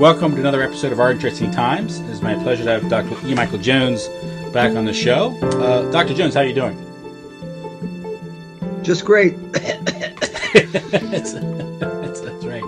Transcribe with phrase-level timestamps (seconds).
[0.00, 2.00] welcome to another episode of Our Interesting Times.
[2.00, 3.14] It is my pleasure to have Dr.
[3.28, 3.34] E.
[3.34, 4.08] Michael Jones
[4.50, 5.36] back on the show.
[5.42, 6.14] Uh, Dr.
[6.14, 6.74] Jones, how are you doing?
[8.82, 9.36] Just great.
[9.52, 9.82] that's,
[10.90, 11.32] that's,
[12.22, 12.64] that's, right.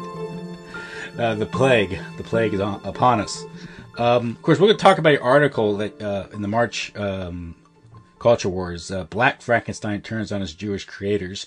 [1.19, 3.47] Uh, the plague, the plague is on, upon us.
[3.97, 6.95] Um, of course, we're going to talk about your article that uh, in the March
[6.97, 7.55] um,
[8.19, 11.47] Culture Wars, uh, Black Frankenstein turns on his Jewish creators.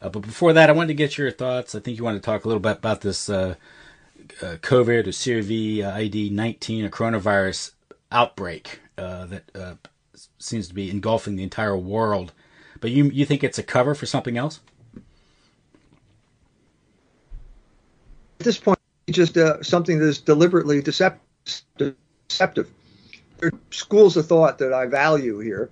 [0.00, 1.74] Uh, but before that, I wanted to get your thoughts.
[1.74, 3.56] I think you want to talk a little bit about this uh,
[4.42, 7.72] uh, COVID or COVID 19, a coronavirus
[8.12, 9.78] outbreak that
[10.38, 12.32] seems to be engulfing the entire world.
[12.80, 14.60] But you you think it's a cover for something else?
[18.38, 18.78] At this point,
[19.10, 21.22] just uh, something that is deliberately deceptive.
[23.38, 25.70] There are schools of thought that I value here.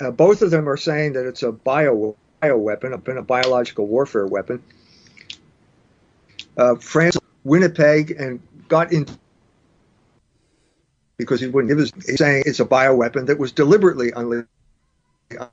[0.00, 3.86] Uh, both of them are saying that it's a bio bio weapon, a, a biological
[3.86, 4.62] warfare weapon.
[6.56, 9.06] Uh, France, Winnipeg, and got in
[11.16, 14.48] because he wouldn't give his saying it's a bio weapon that was deliberately unleashed,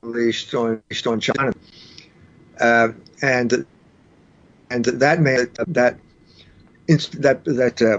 [0.02, 1.52] unleashed on, on China,
[2.60, 2.88] uh,
[3.22, 3.66] and
[4.70, 5.98] and that made that
[6.86, 7.98] that that uh,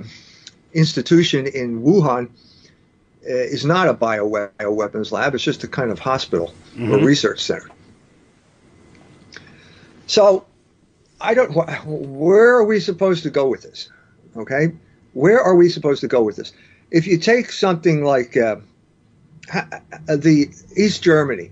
[0.74, 5.36] institution in Wuhan uh, is not a bio weapons lab.
[5.36, 6.94] It's just a kind of hospital mm-hmm.
[6.94, 7.70] or research center.
[10.08, 10.46] So
[11.22, 11.52] I don't.
[11.86, 13.90] Where are we supposed to go with this?
[14.36, 14.74] Okay,
[15.14, 16.52] where are we supposed to go with this?
[16.90, 18.58] If you take something like uh,
[20.08, 21.52] the East Germany,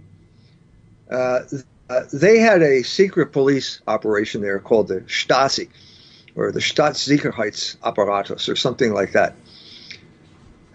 [1.10, 1.42] uh,
[1.90, 5.70] uh, they had a secret police operation there called the Stasi
[6.36, 9.36] or the Staatssicherheitsapparatus or something like that.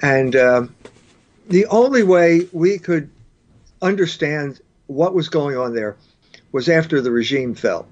[0.02, 0.74] And um,
[1.48, 3.10] the only way we could
[3.80, 5.96] understand what was going on there
[6.52, 7.86] was after the regime fell,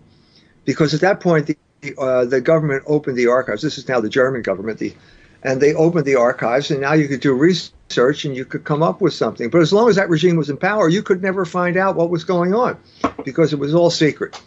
[0.64, 1.56] because at that point the
[1.98, 3.62] uh, the government opened the archives.
[3.62, 4.94] This is now the German government, the
[5.42, 8.82] and they opened the archives, and now you could do research and you could come
[8.82, 9.50] up with something.
[9.50, 12.10] But as long as that regime was in power, you could never find out what
[12.10, 12.78] was going on
[13.24, 14.40] because it was all secret.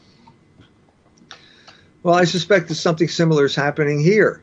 [2.04, 4.42] Well, I suspect that something similar is happening here.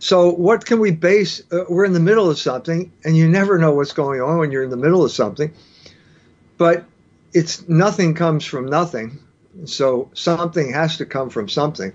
[0.00, 1.40] So, what can we base?
[1.50, 4.50] Uh, we're in the middle of something, and you never know what's going on when
[4.50, 5.50] you're in the middle of something.
[6.58, 6.84] But
[7.32, 9.18] it's nothing comes from nothing.
[9.64, 11.92] So, something has to come from something.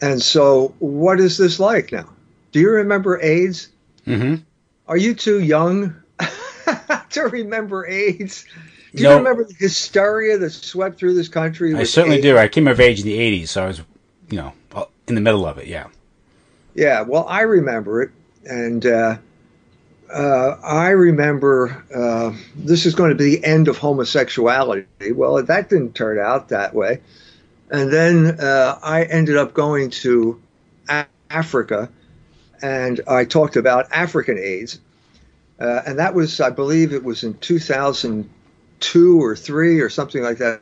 [0.00, 2.08] And so, what is this like now?
[2.52, 3.68] Do you remember AIDS?
[4.06, 4.42] Mm-hmm.
[4.86, 5.94] Are you too young
[7.10, 8.46] to remember AIDS?
[8.94, 11.74] Do you remember the hysteria that swept through this country?
[11.74, 12.24] I certainly AIDS?
[12.24, 12.38] do.
[12.38, 13.82] I came of age in the 80s, so I was,
[14.30, 14.52] you know,
[15.06, 15.88] in the middle of it, yeah.
[16.74, 18.10] Yeah, well, I remember it.
[18.44, 19.18] And uh,
[20.12, 25.12] uh, I remember uh, this is going to be the end of homosexuality.
[25.12, 27.00] Well, that didn't turn out that way.
[27.70, 30.40] And then uh, I ended up going to
[31.30, 31.90] Africa
[32.62, 34.80] and I talked about African AIDS.
[35.60, 40.38] Uh, and that was, I believe it was in 2002 or three or something like
[40.38, 40.60] that.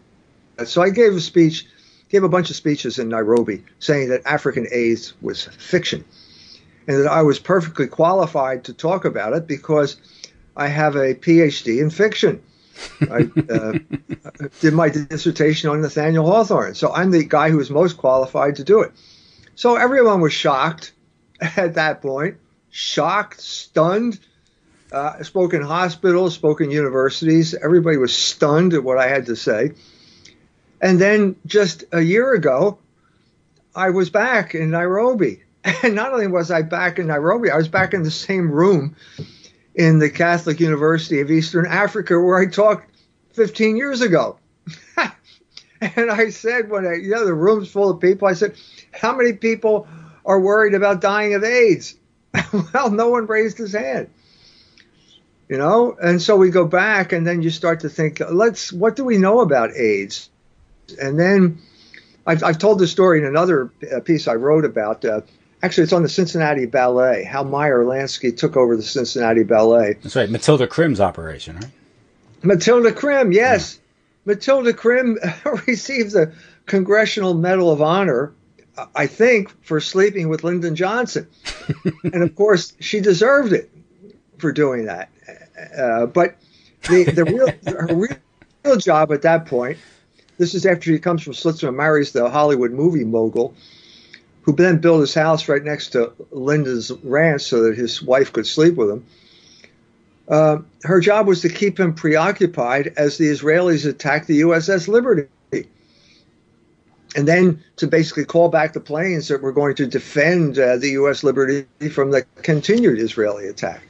[0.64, 1.66] So I gave a speech,
[2.08, 6.04] gave a bunch of speeches in Nairobi saying that African AIDS was fiction
[6.86, 9.96] and that I was perfectly qualified to talk about it because
[10.56, 12.42] I have a PhD in fiction.
[13.00, 13.78] I uh,
[14.60, 16.74] did my dissertation on Nathaniel Hawthorne.
[16.74, 18.92] So I'm the guy who is most qualified to do it.
[19.54, 20.92] So everyone was shocked
[21.40, 22.36] at that point,
[22.70, 24.20] shocked, stunned
[24.92, 27.54] uh, spoke in hospitals, spoke in universities.
[27.54, 29.72] Everybody was stunned at what I had to say.
[30.80, 32.78] And then just a year ago,
[33.74, 35.42] I was back in Nairobi.
[35.66, 38.96] And not only was I back in Nairobi, I was back in the same room
[39.74, 42.88] in the Catholic University of Eastern Africa where I talked
[43.34, 44.38] 15 years ago.
[45.80, 48.56] and I said, when I, you know, the room's full of people, I said,
[48.92, 49.86] how many people
[50.24, 51.96] are worried about dying of AIDS?
[52.72, 54.08] well, no one raised his hand
[55.48, 58.96] you know and so we go back and then you start to think let's what
[58.96, 60.28] do we know about aids
[61.00, 61.58] and then
[62.26, 65.20] i've, I've told this story in another uh, piece i wrote about uh,
[65.62, 69.94] actually it's on the cincinnati ballet how meyer lansky took over the cincinnati ballet.
[70.02, 71.70] That's right matilda krim's operation right?
[72.42, 73.76] Matilda krim yes.
[73.76, 74.32] Yeah.
[74.34, 75.18] matilda krim
[75.66, 76.32] received the
[76.66, 78.32] congressional medal of honor
[78.94, 81.28] i think for sleeping with lyndon johnson.
[82.04, 83.70] And of course she deserved it
[84.38, 85.10] for doing that.
[85.76, 86.36] Uh, but
[86.88, 88.18] the, the real, her
[88.64, 89.78] real job at that point,
[90.38, 93.54] this is after she comes from Switzerland, and marries the Hollywood movie mogul,
[94.46, 98.46] who then built his house right next to Lyndon's ranch so that his wife could
[98.46, 99.04] sleep with him.
[100.28, 105.28] Uh, her job was to keep him preoccupied as the Israelis attacked the USS Liberty.
[107.16, 110.90] and then to basically call back the planes that were going to defend uh, the
[110.90, 111.24] U.S.
[111.24, 113.82] liberty from the continued Israeli attack.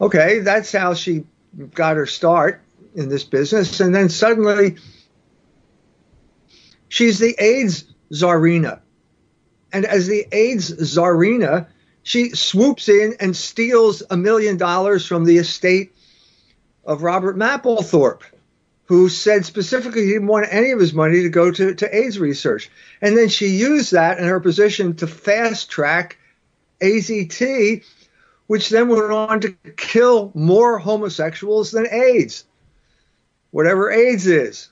[0.00, 1.24] Okay, that's how she
[1.74, 2.62] got her start
[2.94, 4.76] in this business, and then suddenly
[6.88, 8.80] she's the AIDS czarina,
[9.72, 11.66] and as the AIDS czarina,
[12.02, 15.94] she swoops in and steals a million dollars from the estate
[16.84, 18.22] of Robert Mapplethorpe
[18.90, 22.18] who said specifically he didn't want any of his money to go to, to AIDS
[22.18, 22.68] research.
[23.00, 26.18] And then she used that in her position to fast track
[26.80, 27.84] AZT,
[28.48, 32.42] which then went on to kill more homosexuals than AIDS,
[33.52, 34.70] whatever AIDS is.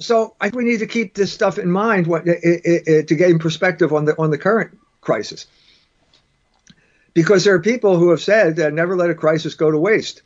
[0.00, 3.08] So I think we need to keep this stuff in mind what, it, it, it,
[3.08, 5.46] to gain perspective on the on the current crisis,
[7.14, 10.22] because there are people who have said that never let a crisis go to waste.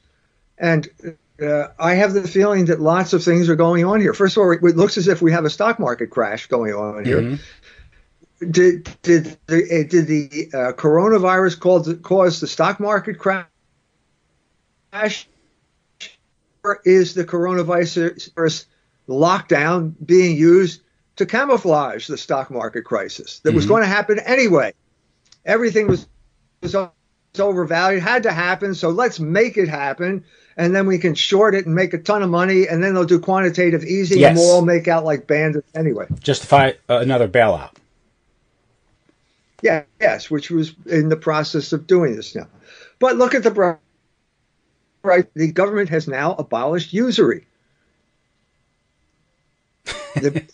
[0.59, 0.89] And
[1.41, 4.13] uh, I have the feeling that lots of things are going on here.
[4.13, 7.05] First of all, it looks as if we have a stock market crash going on
[7.05, 7.23] here.
[7.23, 8.51] Mm-hmm.
[8.51, 13.47] Did did the, uh, did the uh, coronavirus cause, cause the stock market crash?
[16.65, 18.67] Or is the coronavirus
[19.13, 20.83] lockdown being used
[21.17, 23.57] to camouflage the stock market crisis that mm-hmm.
[23.57, 24.73] was going to happen anyway?
[25.45, 26.07] Everything was
[26.61, 26.77] was
[27.39, 30.25] overvalued, had to happen, so let's make it happen
[30.57, 33.05] and then we can short it and make a ton of money, and then they'll
[33.05, 34.31] do quantitative easing, yes.
[34.31, 36.07] and we'll all make out like bandits anyway.
[36.21, 37.75] Justify uh, another bailout.
[39.63, 42.49] Yeah, yes, which was in the process of doing this now.
[42.99, 43.79] But look at the
[45.03, 45.35] right.
[45.35, 47.47] The government has now abolished usury.
[50.15, 50.47] The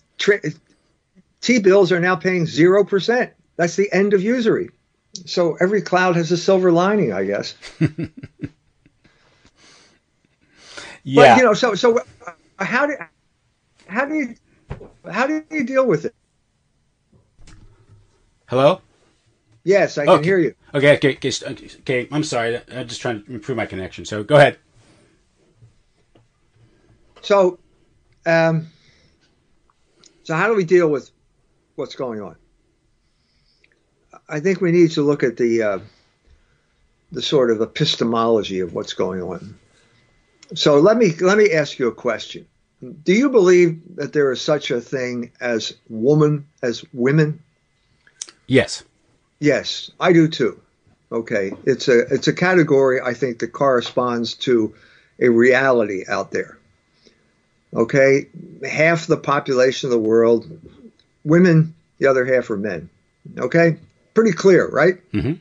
[1.41, 3.33] T bills are now paying zero percent.
[3.57, 4.71] That's the end of usury.
[5.27, 7.55] So every cloud has a silver lining, I guess.
[7.81, 7.97] Yeah.
[11.15, 12.95] But, you know, so so uh, how do
[13.87, 14.35] how do you
[15.11, 16.15] how do you deal with it?
[18.47, 18.83] Hello.
[19.65, 20.55] Yes, I can hear you.
[20.75, 22.09] Okay, okay, okay, okay.
[22.11, 22.61] I'm sorry.
[22.71, 24.05] I'm just trying to improve my connection.
[24.05, 24.59] So go ahead.
[27.21, 27.59] So,
[28.25, 28.69] um,
[30.29, 31.11] so how do we deal with
[31.77, 32.37] what's going on?
[34.29, 35.79] I think we need to look at the uh,
[37.11, 39.59] the sort of epistemology of what's going on.
[40.55, 42.47] So let me let me ask you a question.
[43.05, 47.43] Do you believe that there is such a thing as woman as women?
[48.47, 48.85] Yes.
[49.41, 50.61] Yes, I do too.
[51.11, 54.75] Okay, it's a it's a category I think that corresponds to
[55.21, 56.58] a reality out there.
[57.75, 58.29] Okay,
[58.67, 60.49] half the population of the world,
[61.25, 62.89] women, the other half are men.
[63.37, 63.77] Okay,
[64.15, 64.95] pretty clear, right?
[65.13, 65.35] Mm-hmm.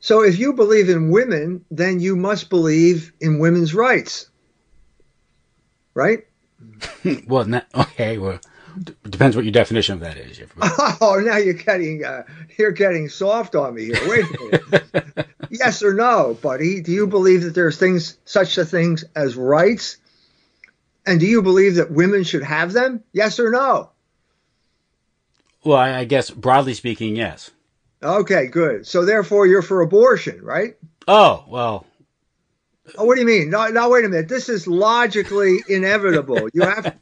[0.00, 4.30] So if you believe in women, then you must believe in women's rights.
[5.92, 6.26] Right?
[7.26, 8.40] well, not, okay, well,
[9.08, 10.40] depends what your definition of that is.
[11.02, 12.24] Oh, now you're getting uh,
[12.58, 14.08] you're getting soft on me here.
[14.08, 15.28] Wait a minute.
[15.50, 16.80] yes or no, buddy?
[16.80, 19.96] Do you believe that there's things such a things as rights?
[21.06, 23.02] And do you believe that women should have them?
[23.12, 23.90] Yes or no?
[25.64, 27.50] Well, I guess broadly speaking, yes.
[28.02, 28.86] Okay, good.
[28.86, 30.76] So therefore, you're for abortion, right?
[31.06, 31.86] Oh well.
[32.96, 33.50] Oh, what do you mean?
[33.50, 33.90] No, no.
[33.90, 34.28] Wait a minute.
[34.28, 36.48] This is logically inevitable.
[36.52, 36.96] You have,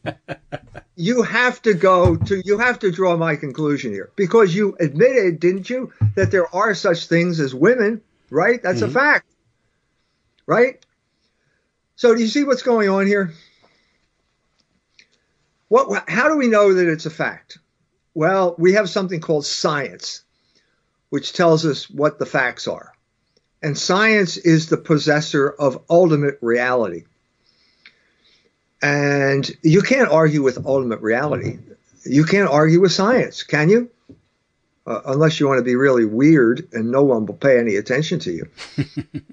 [0.96, 2.42] you have to go to.
[2.44, 6.74] You have to draw my conclusion here because you admitted, didn't you, that there are
[6.74, 8.60] such things as women, right?
[8.62, 8.90] That's mm-hmm.
[8.90, 9.26] a fact,
[10.46, 10.84] right?
[11.94, 13.32] So do you see what's going on here?
[15.68, 16.08] What?
[16.08, 17.58] How do we know that it's a fact?
[18.14, 20.24] Well, we have something called science
[21.10, 22.92] which tells us what the facts are.
[23.62, 27.04] And science is the possessor of ultimate reality.
[28.80, 31.58] And you can't argue with ultimate reality.
[32.04, 33.90] You can't argue with science, can you?
[34.86, 38.20] Uh, unless you want to be really weird and no one will pay any attention
[38.20, 38.48] to you.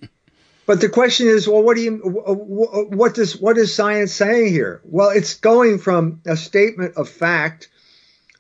[0.66, 4.82] but the question is, well, what do you, what does, what is science saying here?
[4.84, 7.70] Well, it's going from a statement of fact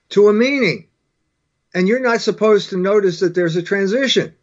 [0.09, 0.87] to a meaning.
[1.73, 4.33] And you're not supposed to notice that there's a transition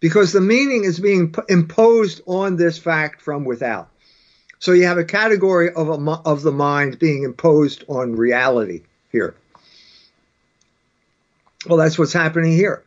[0.00, 3.90] because the meaning is being imposed on this fact from without.
[4.58, 9.36] So you have a category of, a, of the mind being imposed on reality here.
[11.66, 12.82] Well, that's what's happening here.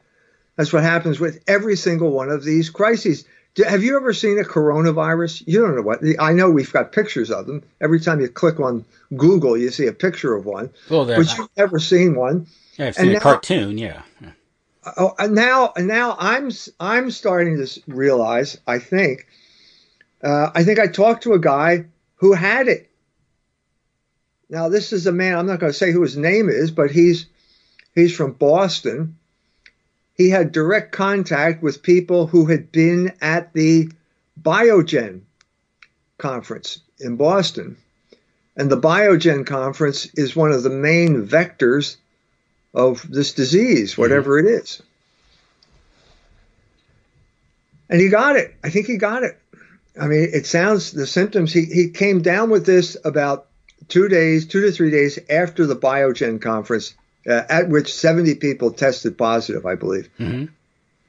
[0.55, 3.25] That's what happens with every single one of these crises.
[3.53, 5.43] Do, have you ever seen a coronavirus?
[5.45, 5.99] You don't know what.
[6.19, 7.63] I know we've got pictures of them.
[7.81, 8.85] Every time you click on
[9.17, 10.69] Google, you see a picture of one.
[10.89, 12.47] Well, but you've never seen one.
[12.77, 13.77] Yeah, I've seen and a now, cartoon.
[13.77, 14.03] Yeah.
[14.97, 18.57] Oh, and now, and now I'm I'm starting to realize.
[18.65, 19.27] I think,
[20.23, 22.89] uh, I think I talked to a guy who had it.
[24.49, 26.91] Now, this is a man, I'm not going to say who his name is, but
[26.91, 27.25] he's
[27.95, 29.17] he's from Boston.
[30.15, 33.89] He had direct contact with people who had been at the
[34.41, 35.21] Biogen
[36.17, 37.77] conference in Boston.
[38.55, 41.97] And the Biogen conference is one of the main vectors
[42.73, 44.47] of this disease, whatever mm-hmm.
[44.47, 44.81] it is.
[47.89, 48.55] And he got it.
[48.63, 49.37] I think he got it.
[49.99, 51.51] I mean, it sounds the symptoms.
[51.51, 53.47] He, he came down with this about
[53.89, 56.93] two days, two to three days after the Biogen conference,
[57.27, 60.45] uh, at which 70 people tested positive, I believe, mm-hmm.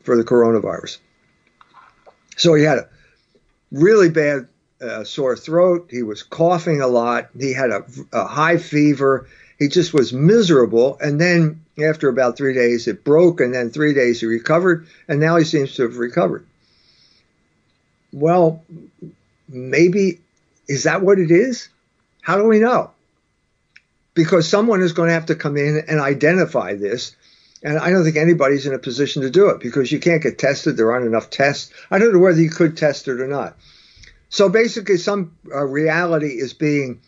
[0.02, 0.98] for the coronavirus.
[2.36, 2.88] So he had a
[3.70, 4.48] really bad
[4.80, 5.88] uh, sore throat.
[5.90, 7.28] He was coughing a lot.
[7.38, 9.28] He had a, a high fever.
[9.58, 10.98] He just was miserable.
[11.00, 13.40] And then after about three days, it broke.
[13.40, 14.86] And then three days, he recovered.
[15.08, 16.46] And now he seems to have recovered.
[18.12, 18.62] Well,
[19.48, 20.20] maybe
[20.68, 21.68] is that what it is?
[22.20, 22.90] How do we know?
[24.14, 27.16] Because someone is going to have to come in and identify this.
[27.62, 30.38] And I don't think anybody's in a position to do it because you can't get
[30.38, 30.76] tested.
[30.76, 31.72] There aren't enough tests.
[31.90, 33.56] I don't know whether you could test it or not.
[34.28, 37.00] So basically, some uh, reality is being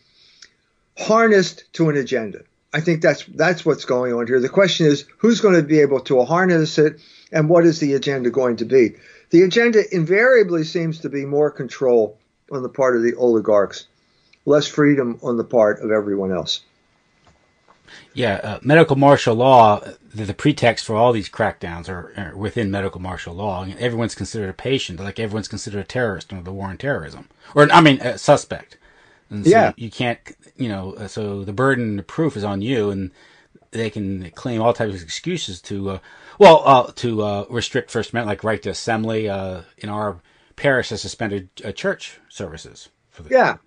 [0.97, 2.41] harnessed to an agenda.
[2.73, 4.39] I think that's that's what's going on here.
[4.39, 6.99] The question is who's going to be able to harness it,
[7.31, 8.95] and what is the agenda going to be?
[9.29, 12.17] The agenda invariably seems to be more control
[12.51, 13.87] on the part of the oligarchs,
[14.45, 16.61] less freedom on the part of everyone else.
[18.13, 19.79] Yeah, uh, medical martial law,
[20.13, 23.65] the, the, pretext for all these crackdowns are, are, within medical martial law.
[23.77, 27.29] Everyone's considered a patient, like everyone's considered a terrorist under the war on terrorism.
[27.53, 28.77] Or, I mean, a suspect.
[29.29, 29.73] And so yeah.
[29.75, 30.19] you can't,
[30.55, 33.11] you know, uh, so the burden of proof is on you, and
[33.71, 35.99] they can claim all types of excuses to, uh,
[36.39, 39.27] well, uh, to uh, restrict First Amendment, like right to assembly.
[39.27, 40.21] Uh, in our
[40.55, 42.89] parish, has suspended church services.
[43.09, 43.57] For the- yeah,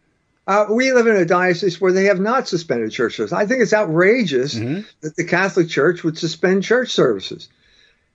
[0.48, 3.34] uh, we live in a diocese where they have not suspended church services.
[3.34, 4.80] I think it's outrageous mm-hmm.
[5.02, 7.50] that the Catholic Church would suspend church services.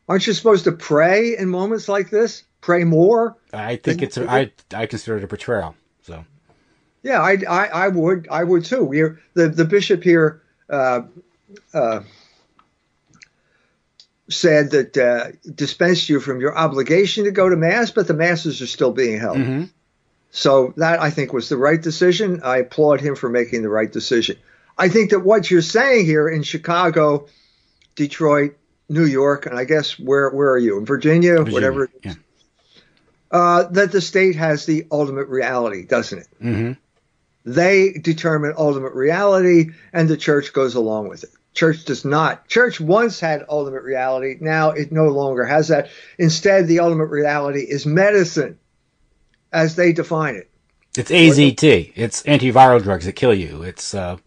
[0.09, 2.43] Aren't you supposed to pray in moments like this?
[2.59, 3.37] Pray more.
[3.53, 4.17] I think it's.
[4.17, 5.75] A, I I consider it a betrayal.
[6.01, 6.25] So.
[7.03, 8.83] Yeah, I, I, I would I would too.
[8.83, 11.01] We are, the the bishop here uh,
[11.71, 12.01] uh,
[14.27, 18.59] said that uh, dispensed you from your obligation to go to mass, but the masses
[18.61, 19.37] are still being held.
[19.37, 19.63] Mm-hmm.
[20.35, 22.41] So that I think was the right decision.
[22.43, 24.35] I applaud him for making the right decision.
[24.75, 27.27] I think that what you're saying here in Chicago,
[27.93, 28.57] Detroit,
[28.89, 32.13] New York, and I guess where where are you in Virginia, Virginia whatever, yeah.
[33.29, 36.27] uh, that the state has the ultimate reality, doesn't it?
[36.41, 36.71] Mm-hmm.
[37.45, 41.29] They determine ultimate reality, and the church goes along with it.
[41.53, 42.47] Church does not.
[42.47, 44.37] Church once had ultimate reality.
[44.41, 45.89] Now it no longer has that.
[46.17, 48.57] Instead, the ultimate reality is medicine
[49.53, 50.49] as they define it.
[50.97, 51.93] It's AZT.
[51.95, 53.63] It's antiviral drugs that kill you.
[53.63, 54.17] It's uh,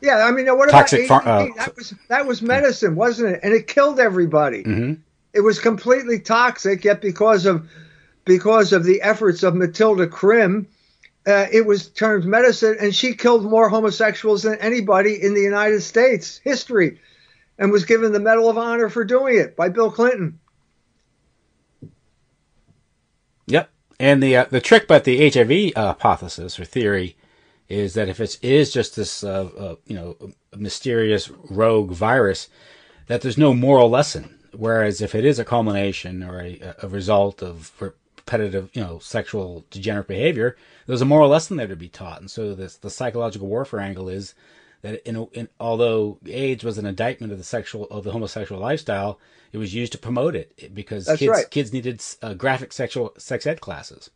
[0.00, 0.18] yeah.
[0.18, 1.10] I mean, what about AZT?
[1.10, 3.40] uh, that was that was medicine, wasn't it?
[3.42, 4.62] And it killed everybody.
[4.62, 4.94] Mm-hmm.
[5.32, 6.84] It was completely toxic.
[6.84, 7.68] Yet because of
[8.24, 10.66] because of the efforts of Matilda Krim,
[11.26, 15.82] uh, it was termed medicine, and she killed more homosexuals than anybody in the United
[15.82, 17.00] States history,
[17.58, 20.38] and was given the Medal of Honor for doing it by Bill Clinton.
[23.98, 27.16] And the uh, the trick about the HIV uh, hypothesis or theory
[27.68, 30.16] is that if it is just this uh, uh, you know
[30.56, 32.48] mysterious rogue virus,
[33.06, 34.38] that there's no moral lesson.
[34.52, 39.64] Whereas if it is a culmination or a, a result of repetitive you know sexual
[39.70, 42.20] degenerate behavior, there's a moral lesson there to be taught.
[42.20, 44.34] And so this the psychological warfare angle is
[44.82, 49.18] that in, in, although AIDS was an indictment of the sexual of the homosexual lifestyle,
[49.54, 51.48] it was used to promote it because That's kids right.
[51.48, 54.10] kids needed uh, graphic sexual sex ed classes.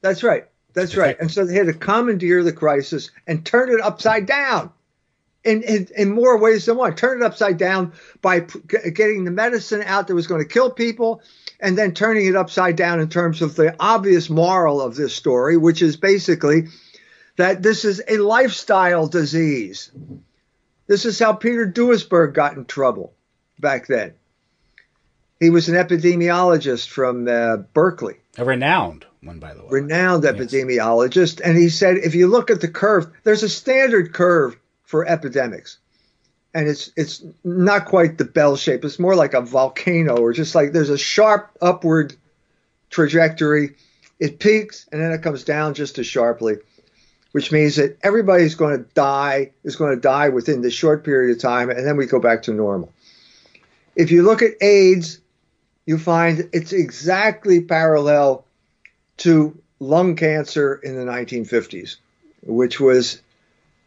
[0.00, 0.48] That's right.
[0.72, 1.16] That's right.
[1.20, 4.72] And so they had to commandeer the crisis and turn it upside down.
[5.44, 8.58] In, in, in more ways than one, turn it upside down by p-
[8.90, 11.22] getting the medicine out that was going to kill people,
[11.60, 15.56] and then turning it upside down in terms of the obvious moral of this story,
[15.56, 16.68] which is basically
[17.36, 19.92] that this is a lifestyle disease.
[20.88, 23.12] This is how Peter Duesberg got in trouble
[23.60, 24.14] back then.
[25.44, 28.14] He was an epidemiologist from uh, Berkeley.
[28.38, 29.68] A renowned one, by the way.
[29.72, 30.34] Renowned yes.
[30.34, 31.42] epidemiologist.
[31.44, 35.76] And he said if you look at the curve, there's a standard curve for epidemics.
[36.54, 38.86] And it's it's not quite the bell shape.
[38.86, 42.16] It's more like a volcano, or just like there's a sharp upward
[42.88, 43.74] trajectory.
[44.18, 46.54] It peaks and then it comes down just as sharply
[47.32, 51.36] which means that everybody's going to die, is going to die within this short period
[51.36, 52.92] of time, and then we go back to normal.
[53.96, 55.18] If you look at AIDS,
[55.86, 58.44] you find it's exactly parallel
[59.18, 61.96] to lung cancer in the 1950s,
[62.42, 63.20] which was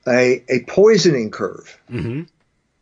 [0.08, 1.78] a, a poisoning curve.
[1.90, 2.24] Mm-hmm.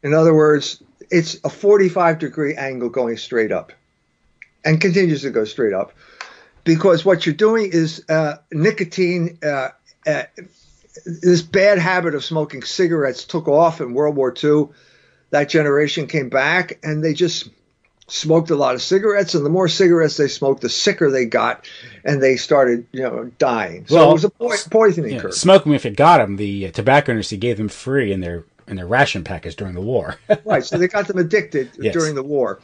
[0.03, 3.71] In other words, it's a 45 degree angle going straight up
[4.63, 5.93] and continues to go straight up
[6.63, 9.37] because what you're doing is uh, nicotine.
[9.41, 9.69] Uh,
[10.05, 10.23] uh,
[11.05, 14.69] this bad habit of smoking cigarettes took off in World War II.
[15.29, 17.49] That generation came back and they just
[18.07, 21.67] smoked a lot of cigarettes, and the more cigarettes they smoked, the sicker they got,
[22.03, 23.85] and they started, you know, dying.
[23.87, 25.33] So Well, it was a po- poisoning Yeah, curve.
[25.33, 26.35] smoke them if it got them.
[26.35, 29.81] The uh, tobacco industry gave them free in their in their ration package during the
[29.81, 30.63] war, right.
[30.63, 31.93] So they got them addicted Yes.
[31.93, 32.59] during the war,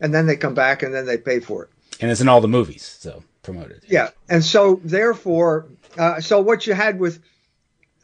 [0.00, 1.70] and then they come back and then they pay for it.
[2.00, 2.96] and it's in all the movies.
[3.00, 3.82] So promoted.
[3.88, 5.66] Yeah, and so therefore,
[5.96, 7.20] uh, so what you had with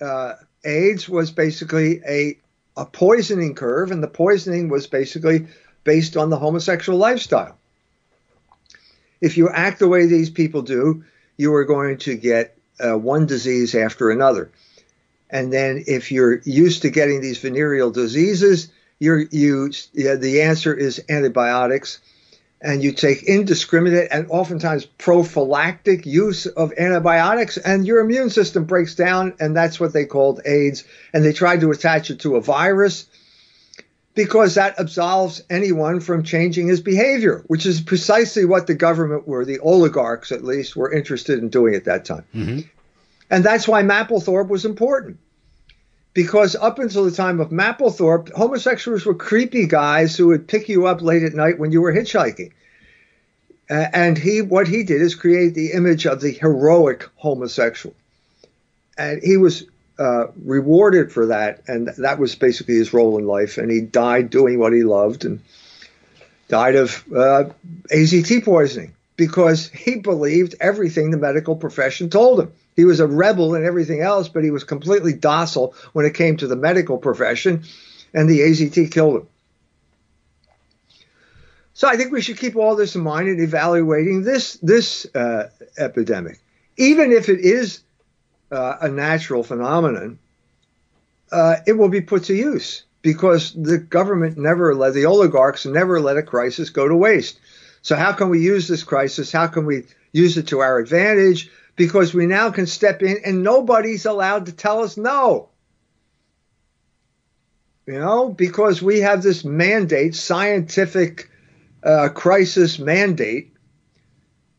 [0.00, 0.34] uh,
[0.64, 2.38] AIDS was basically a
[2.76, 5.46] a poisoning curve, and the poisoning was basically
[5.84, 7.56] based on the homosexual lifestyle.
[9.20, 11.04] If you act the way these people do,
[11.36, 14.50] you are going to get uh, one disease after another.
[15.30, 19.26] And then if you're used to getting these venereal diseases, you
[19.92, 22.00] yeah, the answer is antibiotics
[22.62, 28.94] and you take indiscriminate and oftentimes prophylactic use of antibiotics, and your immune system breaks
[28.94, 30.84] down, and that's what they called AIDS.
[31.12, 33.06] And they tried to attach it to a virus
[34.14, 39.44] because that absolves anyone from changing his behavior, which is precisely what the government were,
[39.44, 42.24] the oligarchs at least, were interested in doing at that time.
[42.34, 42.68] Mhm.
[43.30, 45.18] And that's why Mapplethorpe was important.
[46.14, 50.86] Because up until the time of Mapplethorpe, homosexuals were creepy guys who would pick you
[50.86, 52.52] up late at night when you were hitchhiking.
[53.70, 57.94] Uh, and he, what he did is create the image of the heroic homosexual,
[58.98, 59.64] and he was
[60.02, 63.56] uh, rewarded for that, and that was basically his role in life.
[63.56, 65.40] And he died doing what he loved, and
[66.48, 67.44] died of uh,
[67.92, 72.52] AZT poisoning because he believed everything the medical profession told him.
[72.74, 76.36] He was a rebel and everything else, but he was completely docile when it came
[76.38, 77.62] to the medical profession,
[78.12, 79.28] and the AZT killed him.
[81.74, 85.48] So I think we should keep all this in mind in evaluating this this uh,
[85.78, 86.40] epidemic,
[86.76, 87.80] even if it is
[88.52, 90.18] uh, a natural phenomenon.
[91.30, 96.00] Uh, it will be put to use because the government never let the oligarchs never
[96.00, 97.40] let a crisis go to waste.
[97.80, 99.32] So how can we use this crisis?
[99.32, 101.50] How can we use it to our advantage?
[101.74, 105.48] Because we now can step in and nobody's allowed to tell us no.
[107.86, 111.28] You know, because we have this mandate, scientific
[111.82, 113.51] uh, crisis mandate,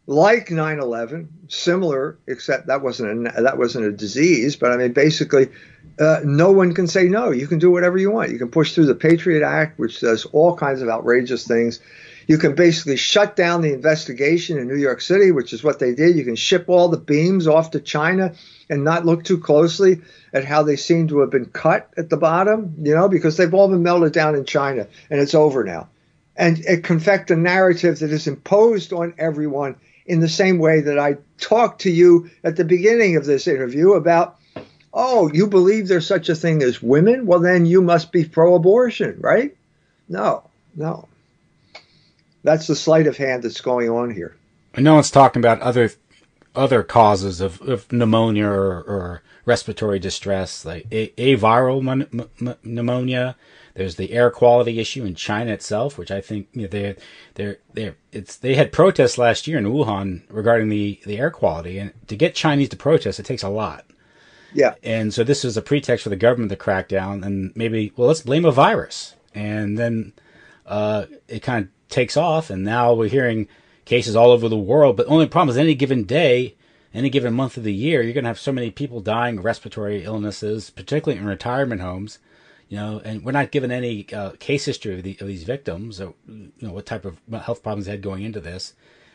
[0.06, 4.56] like 9/11, similar, except that wasn't a, that wasn't a disease.
[4.56, 5.50] But I mean, basically,
[6.00, 7.32] uh, no one can say no.
[7.32, 8.32] You can do whatever you want.
[8.32, 11.80] You can push through the Patriot Act, which does all kinds of outrageous things.
[12.28, 15.94] You can basically shut down the investigation in New York City, which is what they
[15.94, 16.16] did.
[16.16, 18.34] You can ship all the beams off to China
[18.70, 20.02] and not look too closely
[20.34, 23.54] at how they seem to have been cut at the bottom, you know, because they've
[23.54, 25.90] all been melted down in China and it's over now.
[26.36, 31.00] And it confect a narrative that is imposed on everyone in the same way that
[31.00, 34.38] I talked to you at the beginning of this interview about,
[34.94, 37.26] oh, you believe there's such a thing as women?
[37.26, 39.56] Well, then you must be pro abortion, right?
[40.10, 41.08] No, no.
[42.44, 44.36] That's the sleight of hand that's going on here.
[44.74, 45.92] And no one's talking about other
[46.56, 53.36] other causes of, of pneumonia or, or respiratory distress, like a, aviral mon- m- pneumonia.
[53.76, 56.96] There's the air quality issue in China itself, which I think you know, they
[57.34, 61.80] they they it's they had protests last year in Wuhan regarding the the air quality,
[61.80, 63.86] and to get Chinese to protest, it takes a lot.
[64.54, 64.76] Yeah.
[64.84, 68.08] And so this is a pretext for the government to crack down and maybe, well,
[68.08, 69.16] let's blame a virus.
[69.34, 70.14] And then
[70.66, 72.50] uh, it kind of takes off.
[72.50, 73.48] And now we're hearing
[73.86, 74.98] cases all over the world.
[74.98, 76.56] But the only problem is any given day,
[76.94, 79.46] any given month of the year, you're going to have so many people dying of
[79.46, 82.20] respiratory illnesses, particularly in retirement homes.
[82.74, 86.02] You know, and we're not given any uh, case history of, the, of these victims,
[86.02, 88.74] or you know what type of health problems they had going into this,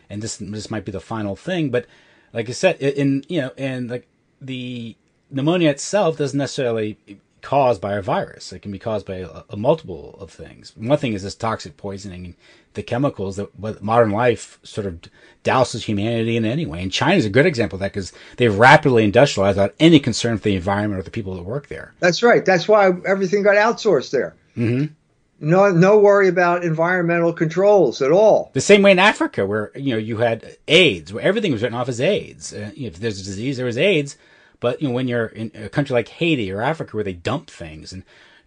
[0.08, 1.70] and this this might be the final thing.
[1.70, 1.86] But
[2.32, 4.06] like I said, in you know, and like
[4.40, 4.94] the
[5.28, 6.98] pneumonia itself doesn't necessarily
[7.42, 8.52] caused by a virus.
[8.52, 10.72] It can be caused by a, a multiple of things.
[10.76, 12.34] One thing is this toxic poisoning and
[12.74, 15.00] the chemicals that what modern life sort of
[15.44, 16.82] douses humanity in anyway.
[16.82, 20.38] And China is a good example of that because they've rapidly industrialized without any concern
[20.38, 21.94] for the environment or the people that work there.
[22.00, 22.44] That's right.
[22.44, 24.34] That's why everything got outsourced there.
[24.56, 24.92] Mm-hmm.
[25.40, 28.50] No, no worry about environmental controls at all.
[28.54, 31.78] The same way in Africa, where you know you had AIDS, where everything was written
[31.78, 32.52] off as AIDS.
[32.52, 34.16] Uh, you know, if there's a disease, there was AIDS.
[34.60, 37.48] But you know, when you're in a country like Haiti or Africa where they dump
[37.50, 38.02] things, and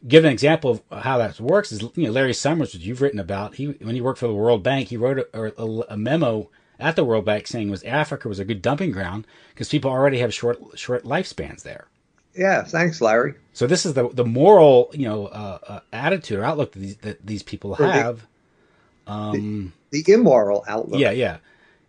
[0.07, 3.19] give an example of how that works is you know Larry Summers, which you've written
[3.19, 3.55] about.
[3.55, 6.95] He when he worked for the World Bank, he wrote a, a, a memo at
[6.95, 10.33] the World Bank saying was Africa was a good dumping ground because people already have
[10.33, 11.87] short short lifespans there.
[12.35, 13.35] Yeah, thanks, Larry.
[13.53, 16.97] So this is the the moral, you know, uh, uh, attitude or outlook that these,
[16.97, 18.25] that these people the- have.
[19.07, 20.99] um, The immoral outlook.
[20.99, 21.37] yeah, yeah,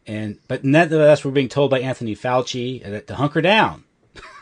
[0.07, 3.85] and but nevertheless, we're being told by Anthony Fauci that to hunker down.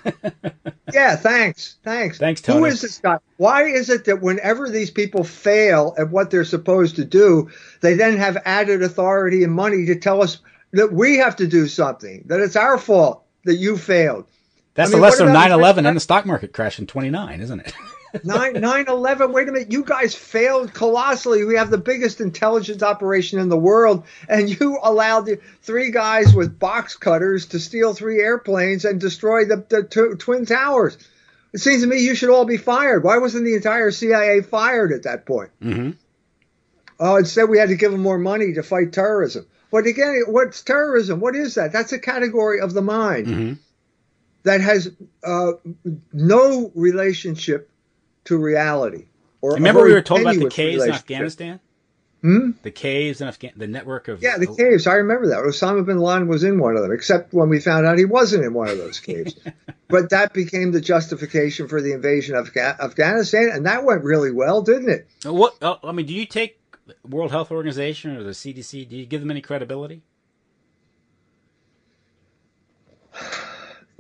[0.92, 1.76] Yeah, thanks.
[1.84, 2.18] Thanks.
[2.18, 2.68] Thanks, Who Tony.
[2.68, 3.18] is this guy?
[3.36, 7.94] Why is it that whenever these people fail at what they're supposed to do, they
[7.94, 10.38] then have added authority and money to tell us
[10.72, 14.26] that we have to do something, that it's our fault that you failed?
[14.74, 17.60] That's I mean, the lesson of 9/11 and the stock market crash in 29, isn't
[17.60, 17.72] it?
[18.24, 19.32] 9 9 11.
[19.32, 19.72] Wait a minute.
[19.72, 21.44] You guys failed colossally.
[21.44, 26.34] We have the biggest intelligence operation in the world, and you allowed the three guys
[26.34, 30.98] with box cutters to steal three airplanes and destroy the, the tw- Twin Towers.
[31.52, 33.02] It seems to me you should all be fired.
[33.02, 35.50] Why wasn't the entire CIA fired at that point?
[35.60, 35.90] mm-hmm.
[37.02, 39.46] Oh, instead we had to give them more money to fight terrorism.
[39.72, 41.18] But again, what's terrorism?
[41.20, 41.72] What is that?
[41.72, 43.52] That's a category of the mind Mm-hmm.
[44.42, 44.90] that has
[45.24, 45.52] uh,
[46.12, 47.69] no relationship
[48.30, 49.06] to reality.
[49.40, 50.92] Or Remember we were told about the caves in.
[50.92, 51.60] Afghanistan?
[52.22, 52.50] Hmm?
[52.62, 54.86] The caves in Afghanistan, the network of Yeah, the caves.
[54.86, 55.38] I remember that.
[55.38, 58.44] Osama bin Laden was in one of them, except when we found out he wasn't
[58.44, 59.34] in one of those caves.
[59.88, 64.30] but that became the justification for the invasion of Afga- Afghanistan, and that went really
[64.30, 65.08] well, didn't it?
[65.24, 66.60] What uh, I mean, do you take
[67.08, 68.88] World Health Organization or the CDC?
[68.88, 70.02] Do you give them any credibility?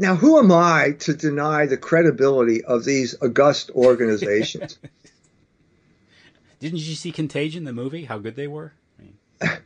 [0.00, 4.78] Now, who am I to deny the credibility of these august organizations?
[6.58, 8.04] Didn't you see Contagion, the movie?
[8.06, 9.14] How good they were, I mean,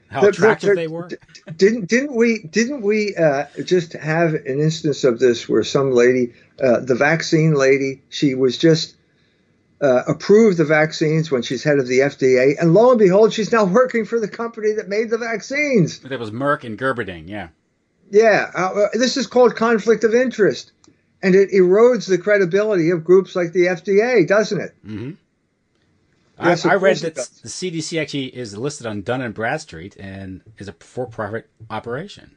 [0.08, 1.08] how The- the- attractive the- they were.
[1.56, 6.32] didn't didn't we didn't we uh, just have an instance of this where some lady,
[6.60, 8.96] uh, the vaccine lady, she was just
[9.80, 13.52] uh, approved the vaccines when she's head of the FDA, and lo and behold, she's
[13.52, 15.98] now working for the company that made the vaccines.
[16.00, 17.28] That was Merck and Gerberding.
[17.28, 17.48] Yeah,
[18.10, 20.72] Yeah, uh, uh, this is called conflict of interest,
[21.22, 24.74] and it erodes the credibility of groups like the FDA, doesn't it?
[24.84, 25.10] hmm
[26.42, 30.42] Yes, I, I read that the CDC actually is listed on Dun and Bradstreet and
[30.58, 32.34] is a for-profit operation.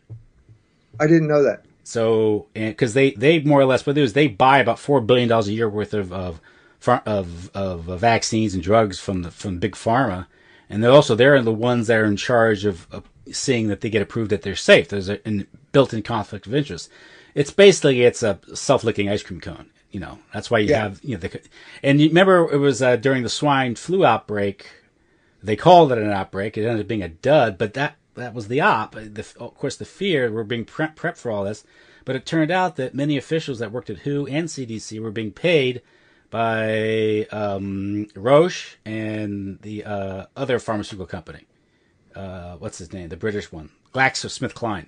[0.99, 1.65] I didn't know that.
[1.84, 5.01] So, because they they more or less what they do is they buy about four
[5.01, 6.41] billion dollars a year worth of of
[7.06, 10.27] of, of vaccines and drugs from the from big pharma,
[10.69, 13.90] and they're also they're the ones that are in charge of, of seeing that they
[13.90, 14.90] get approved that they're safe.
[14.90, 15.20] There's a
[15.72, 16.90] built-in conflict of interest.
[17.36, 19.70] It's basically it's a self-licking ice cream cone.
[19.92, 20.84] You know that's why you Yeah.
[20.84, 21.40] have you know the
[21.82, 24.68] and you remember it was uh, during the swine flu outbreak.
[25.42, 26.58] They called it an outbreak.
[26.58, 28.94] It ended up being a dud, but that that was the op.
[28.96, 31.63] The, of course, the fear we're being prep, prepped for all this,
[32.04, 35.32] but it turned out that many officials that worked at WHO and CDC were being
[35.32, 35.82] paid
[36.30, 41.46] by um, Roche and the uh, other pharmaceutical company.
[42.17, 43.10] Uh, what's his name?
[43.10, 44.88] The British one, GlaxoSmithKline,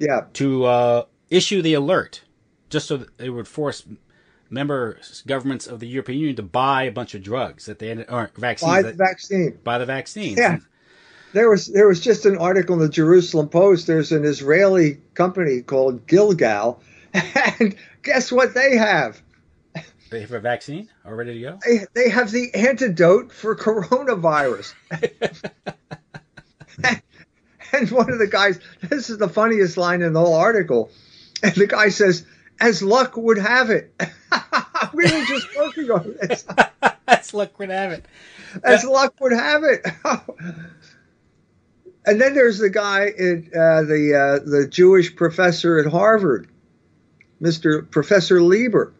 [0.00, 2.22] Yeah, to uh, issue the alert,
[2.70, 3.84] just so that it would force
[4.50, 4.98] member
[5.28, 8.32] governments of the European Union to buy a bunch of drugs that they ended, or
[8.36, 9.58] vaccines buy the that, vaccine.
[9.62, 10.38] buy the vaccines.
[10.38, 10.58] Yeah.
[11.32, 13.86] There was there was just an article in the Jerusalem Post.
[13.86, 16.82] There's an Israeli company called Gilgal,
[17.14, 19.22] and guess what they have?
[20.10, 21.58] They have a vaccine all ready to go.
[21.64, 24.74] They they have the antidote for coronavirus.
[27.72, 30.90] and one of the guys, this is the funniest line in the whole article,
[31.42, 32.24] and the guy says,
[32.60, 33.92] "As luck would have it,
[34.94, 36.44] we were just working on this.
[37.06, 38.04] That's would have it.
[38.64, 39.86] As luck would have it."
[42.04, 46.48] And then there's the guy, in, uh, the uh, the Jewish professor at Harvard,
[47.42, 47.88] Mr.
[47.90, 48.92] Professor Lieber,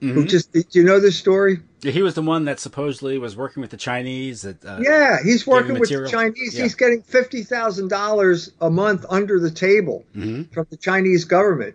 [0.00, 0.28] who Mhm.
[0.28, 1.60] just did you know this story?
[1.82, 4.42] Yeah, he was the one that supposedly was working with the Chinese.
[4.42, 6.08] That uh, Yeah, he's working with the?
[6.08, 6.54] Chinese.
[6.54, 6.62] Yeah.
[6.62, 10.52] He's getting fifty thousand dollars a month under the table mhm.
[10.52, 11.74] from the Chinese government,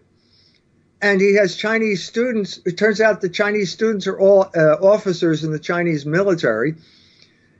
[1.01, 2.59] and he has Chinese students.
[2.65, 6.75] It turns out the Chinese students are all uh, officers in the Chinese military,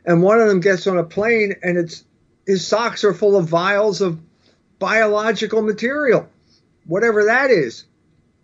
[0.06, 2.06] and one of them gets on a plane, and it's
[2.46, 4.20] his socks are full of vials of
[4.80, 6.30] biological material,
[6.86, 7.84] whatever that is.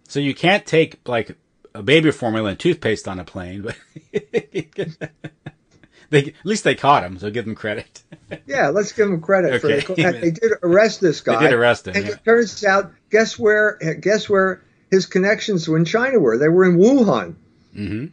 [0.10, 1.38] So you can't take like
[1.76, 3.76] a baby formula and toothpaste on a plane, but
[6.10, 8.04] they at least they caught him, so give them credit.
[8.46, 10.04] Yeah, let's give them credit for Okay.
[10.04, 11.40] the, they did arrest this guy.
[11.40, 11.96] They did arrest him.
[11.96, 12.12] And Yeah.
[12.14, 13.78] it turns out, guess where?
[14.00, 16.38] Guess where his connections in China were?
[16.38, 17.36] They were in Wuhan.
[17.74, 18.06] hmm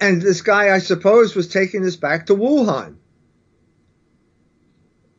[0.00, 2.96] And this guy, I suppose, was taking this back to Wuhan.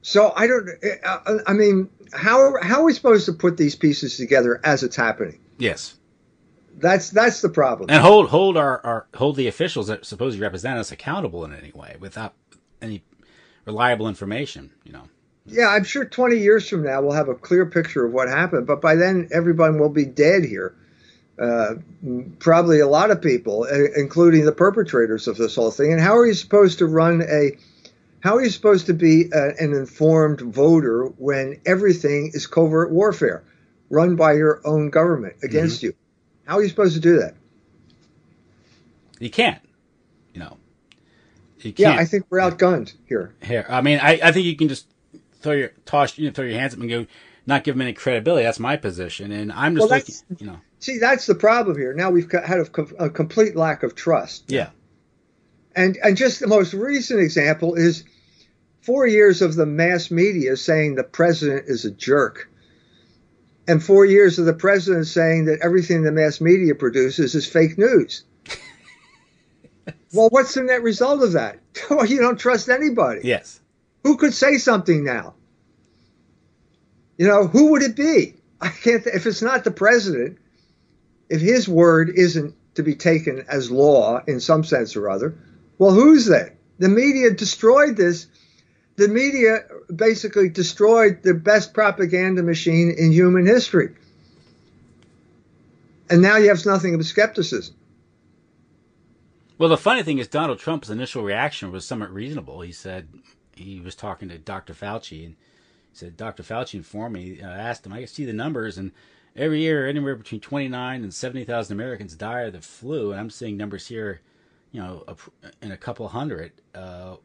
[0.01, 0.69] So I don't.
[1.05, 4.95] I- I mean, how how are we supposed to put these pieces together as it's
[4.95, 5.39] happening?
[5.57, 5.95] Yes,
[6.77, 7.89] That's that's the problem.
[7.89, 11.71] and hold hold our, our hold the officials that supposedly represent us accountable in any
[11.71, 12.33] way without
[12.81, 13.03] any
[13.65, 14.71] reliable information.
[14.83, 15.03] You know.
[15.45, 18.65] Yeah, I'm sure 20 years from now we'll have a clear picture of what happened,
[18.65, 20.75] but by then everyone will be dead here.
[21.39, 21.75] uh,
[22.39, 25.91] probably a lot of people, including the perpetrators of this whole thing.
[25.91, 27.57] And how are you supposed to run a
[28.23, 33.43] how are you supposed to be a, an informed voter when everything is covert warfare
[33.89, 35.87] run by your own government against mm-hmm.
[35.87, 35.93] you?
[36.45, 37.35] How are you supposed to do that?
[39.19, 39.61] You can't.
[40.33, 40.57] You know.
[41.59, 43.33] You yeah, I think we're outgunned here.
[43.41, 44.87] Here, I mean, I, I think you can just
[45.35, 47.05] throw your toss, you know, throw your hands up and go,
[47.45, 48.43] not give them any credibility.
[48.43, 50.59] That's my position, and I'm just well, looking, you know.
[50.79, 51.93] See, that's the problem here.
[51.93, 54.51] Now we've had a, a complete lack of trust.
[54.51, 54.71] Yeah.
[55.75, 58.03] And and just the most recent example is
[58.81, 62.49] four years of the mass media saying the president is a jerk,
[63.67, 67.77] and four years of the president saying that everything the mass media produces is fake
[67.77, 68.23] news.
[70.13, 71.59] well, what's the net result of that?
[71.89, 73.21] well, you don't trust anybody.
[73.23, 73.59] Yes.
[74.03, 75.35] Who could say something now?
[77.17, 78.35] You know, who would it be?
[78.59, 79.05] I can't.
[79.05, 80.39] If it's not the president,
[81.29, 85.35] if his word isn't to be taken as law in some sense or other,
[85.77, 86.55] well, who's that?
[86.79, 88.27] The media destroyed this.
[88.95, 93.89] The media basically destroyed the best propaganda machine in human history.
[96.09, 97.75] And now you have nothing but skepticism.
[99.57, 102.61] Well, the funny thing is, Donald Trump's initial reaction was somewhat reasonable.
[102.61, 103.07] He said
[103.55, 104.73] he was talking to Dr.
[104.73, 105.35] Fauci, and
[105.91, 106.43] he said, Dr.
[106.43, 108.91] Fauci informed me, I asked him, I see the numbers, and
[109.35, 113.57] every year, anywhere between 29 and 70,000 Americans die of the flu, and I'm seeing
[113.57, 114.21] numbers here,
[114.71, 115.05] you know,
[115.61, 116.51] in a couple hundred.
[116.75, 117.15] Uh,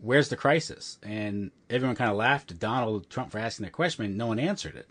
[0.00, 0.98] where's the crisis?
[1.02, 4.38] And everyone kind of laughed at Donald Trump for asking that question, and no one
[4.38, 4.88] answered it.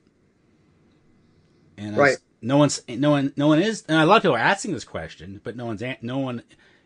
[1.77, 2.11] And right.
[2.11, 4.73] Was, no one's, no one, no one is, and a lot of people are asking
[4.73, 6.43] this question, but no one's, no one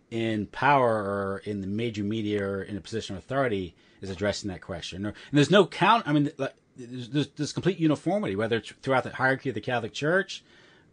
[0.10, 4.50] in power or in the major media or in a position of authority is addressing
[4.50, 5.06] that question.
[5.06, 6.08] and there's no count.
[6.08, 6.32] I mean,
[6.76, 10.44] there's, there's, complete uniformity, whether it's throughout the hierarchy of the Catholic Church,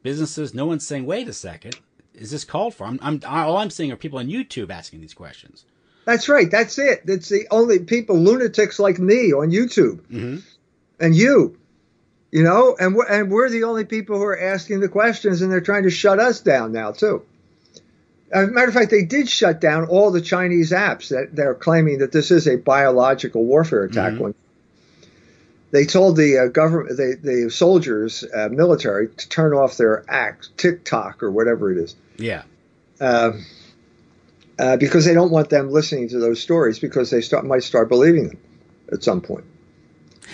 [0.03, 0.55] businesses.
[0.55, 1.77] No one's saying, "Wait a second,
[2.15, 5.15] is this called for?" I'm, I'm all I'm seeing are people on YouTube asking these
[5.15, 5.65] questions.
[6.09, 6.51] That's right.
[6.51, 7.05] That's it.
[7.05, 10.39] That's the only people, lunatics like me on YouTube, mm-hmm.
[10.99, 11.59] and you,
[12.33, 15.53] you know, and we're, and we're the only people who are asking the questions, and
[15.53, 17.27] they're trying to shut us down now too.
[18.33, 21.55] As a matter of fact, they did shut down all the Chinese apps that they're
[21.55, 24.15] claiming that this is a biological warfare attack.
[24.15, 24.31] Mm-hmm.
[25.73, 30.57] They told the uh, government, the, the soldiers, uh, military, to turn off their act,
[30.57, 31.95] TikTok or whatever it is.
[32.17, 32.45] Yeah.
[32.99, 33.45] Um,
[34.59, 37.89] uh, because they don't want them listening to those stories because they start, might start
[37.89, 38.39] believing them
[38.93, 39.45] at some point.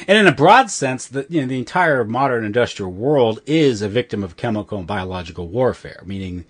[0.09, 3.89] And in a broad sense, the you know the entire modern industrial world is a
[3.89, 6.47] victim of chemical and biological warfare, meaning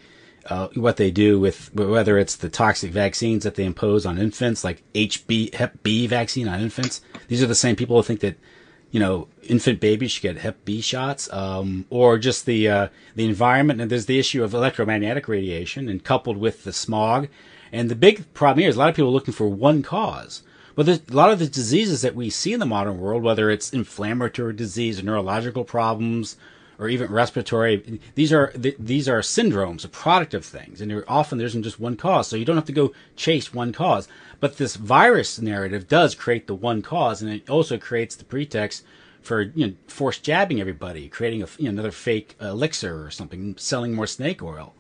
[0.46, 4.64] uh, what they do with whether it's the toxic vaccines that they impose on infants,
[4.64, 7.02] like HB Hep B vaccine on infants.
[7.28, 8.36] These are the same people who think that
[8.94, 13.24] you know, infant babies should get Hep B shots, um, or just the uh, the
[13.24, 13.80] environment.
[13.80, 17.26] And there's the issue of electromagnetic radiation, and coupled with the smog.
[17.74, 20.44] And the big problem here is a lot of people are looking for one cause.
[20.76, 23.72] But a lot of the diseases that we see in the modern world, whether it's
[23.72, 26.36] inflammatory disease, or neurological problems,
[26.78, 31.46] or even respiratory, these are these are syndromes, a product of things, and often there
[31.46, 32.28] isn't just one cause.
[32.28, 34.08] So you don't have to go chase one cause.
[34.38, 38.84] But this virus narrative does create the one cause, and it also creates the pretext
[39.20, 43.56] for you know force jabbing everybody, creating a you know, another fake elixir or something,
[43.58, 44.74] selling more snake oil.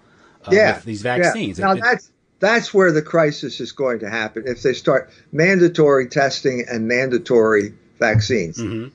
[0.46, 1.58] Uh, yeah, these vaccines.
[1.58, 1.66] Yeah.
[1.66, 2.10] Now it, that's
[2.44, 7.74] that's where the crisis is going to happen if they start mandatory testing and mandatory
[7.98, 8.58] vaccines.
[8.58, 8.88] Mm-hmm.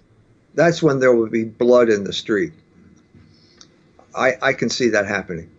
[0.56, 2.54] That's when there will be blood in the street.
[4.16, 5.50] I, I can see that happening.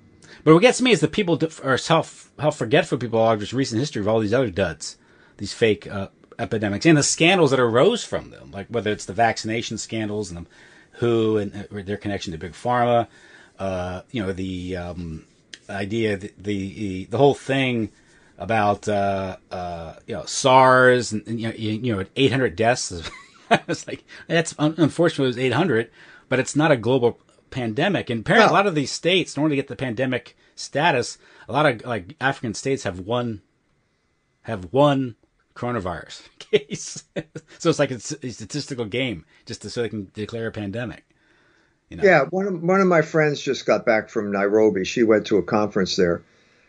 [0.45, 3.53] But what gets me is the people are self how forgetful people are of just
[3.53, 4.97] recent history of all these other duds
[5.41, 9.13] these fake uh, epidemics and the scandals that arose from them, like whether it's the
[9.13, 10.47] vaccination scandals and the
[10.99, 13.09] WHO and uh, their connection to big pharma,
[13.59, 15.25] uh, you know, the um,
[15.71, 17.91] idea, the, the, the whole thing
[18.39, 23.11] about uh, uh, you know SARS and, and you know, you know 800 deaths.
[23.51, 25.91] it's like that's unfortunately it was 800,
[26.29, 27.19] but it's not a global
[27.51, 28.11] pandemic.
[28.11, 31.53] And apparently, a lot of these states, in order to get the pandemic status, a
[31.53, 33.43] lot of like African states have one
[34.43, 35.17] have one
[35.55, 37.05] coronavirus case.
[37.59, 41.05] so it's like a, a, statistical game just to, so they can declare a pandemic.
[41.91, 42.05] You know?
[42.05, 44.85] Yeah, one of, one of my friends just got back from Nairobi.
[44.85, 46.23] She went to a conference there,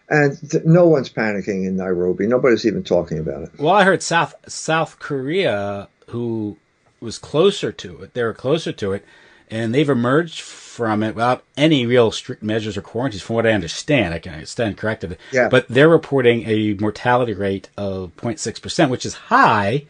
[0.10, 2.26] and th- no one's panicking in Nairobi.
[2.26, 3.52] Nobody's even talking about it.
[3.60, 6.58] Well, I heard South South Korea, who
[7.00, 9.06] was closer to it, they were closer to it,
[9.52, 13.52] and they've emerged from it without any real strict measures or quarantines, from what I
[13.52, 14.16] understand.
[14.16, 15.20] I can stand corrected.
[15.32, 15.50] Yeah.
[15.50, 19.86] But they're reporting a mortality rate of 0.6%, which is high,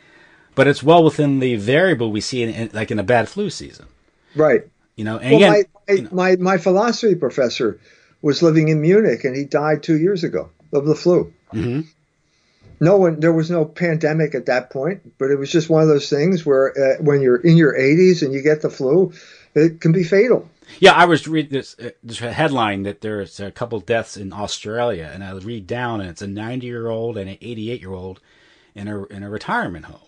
[0.56, 3.50] but it's well within the variable we see in, in like in a bad flu
[3.50, 3.86] season.
[4.36, 4.64] Right.
[4.96, 7.80] You know, and well, again, my, my, you know, my, my philosophy professor
[8.22, 11.34] was living in Munich, and he died two years ago of the flu.
[11.54, 11.82] Mm-hmm.
[12.80, 15.88] No one, there was no pandemic at that point, but it was just one of
[15.88, 19.14] those things where uh, when you're in your 80s and you get the flu,
[19.54, 20.50] it can be fatal.
[20.80, 25.10] Yeah, I was reading this uh, this headline that there's a couple deaths in Australia,
[25.14, 28.20] and I read down, and it's a 90 year old and an 88 year old
[28.74, 30.00] in a in a retirement home.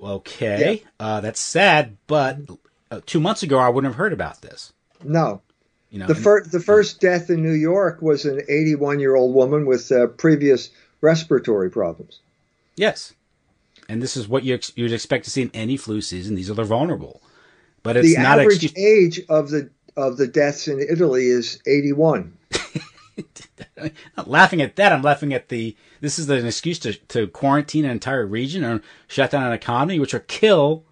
[0.00, 0.90] Okay, yeah.
[1.06, 2.54] uh, that's sad, but uh,
[3.00, 4.72] two months ago I wouldn't have heard about this.
[5.02, 5.42] No,
[5.90, 9.34] you know, the first the first death in New York was an 81 year old
[9.34, 12.20] woman with uh, previous respiratory problems.
[12.76, 13.14] Yes,
[13.88, 16.34] and this is what you ex- you'd expect to see in any flu season.
[16.34, 17.22] These are the vulnerable,
[17.82, 21.60] but it's the not average excuse- age of the of the deaths in Italy is
[21.66, 22.36] 81.
[23.78, 24.92] I'm not laughing at that.
[24.92, 25.76] I'm laughing at the.
[26.00, 29.98] This is an excuse to, to quarantine an entire region or shut down an economy,
[29.98, 30.84] which will kill,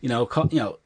[0.00, 0.78] you know, you know,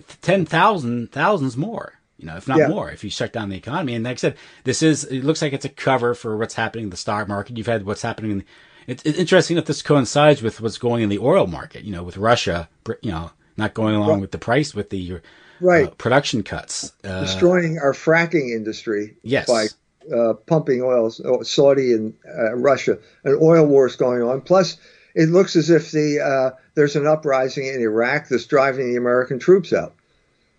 [0.00, 2.68] ten thousand thousands more you know, if not yeah.
[2.68, 3.94] more, if you shut down the economy.
[3.94, 6.84] And like I said, this is, it looks like it's a cover for what's happening
[6.84, 7.58] in the stock market.
[7.58, 8.44] You've had what's happening in,
[8.86, 12.04] it's, it's interesting that this coincides with what's going in the oil market, you know,
[12.04, 12.68] with Russia,
[13.00, 15.20] you know, not going along with the price, with the
[15.60, 15.88] right.
[15.88, 16.92] Uh, production cuts.
[17.02, 19.16] Uh, Destroying our fracking industry.
[19.22, 19.48] Yes.
[19.48, 19.66] By
[20.14, 21.10] uh, pumping oil,
[21.42, 24.42] Saudi and uh, Russia, an oil war is going on.
[24.42, 24.78] Plus,
[25.14, 29.38] it looks as if the uh, there's an uprising in Iraq that's driving the American
[29.38, 29.94] troops out.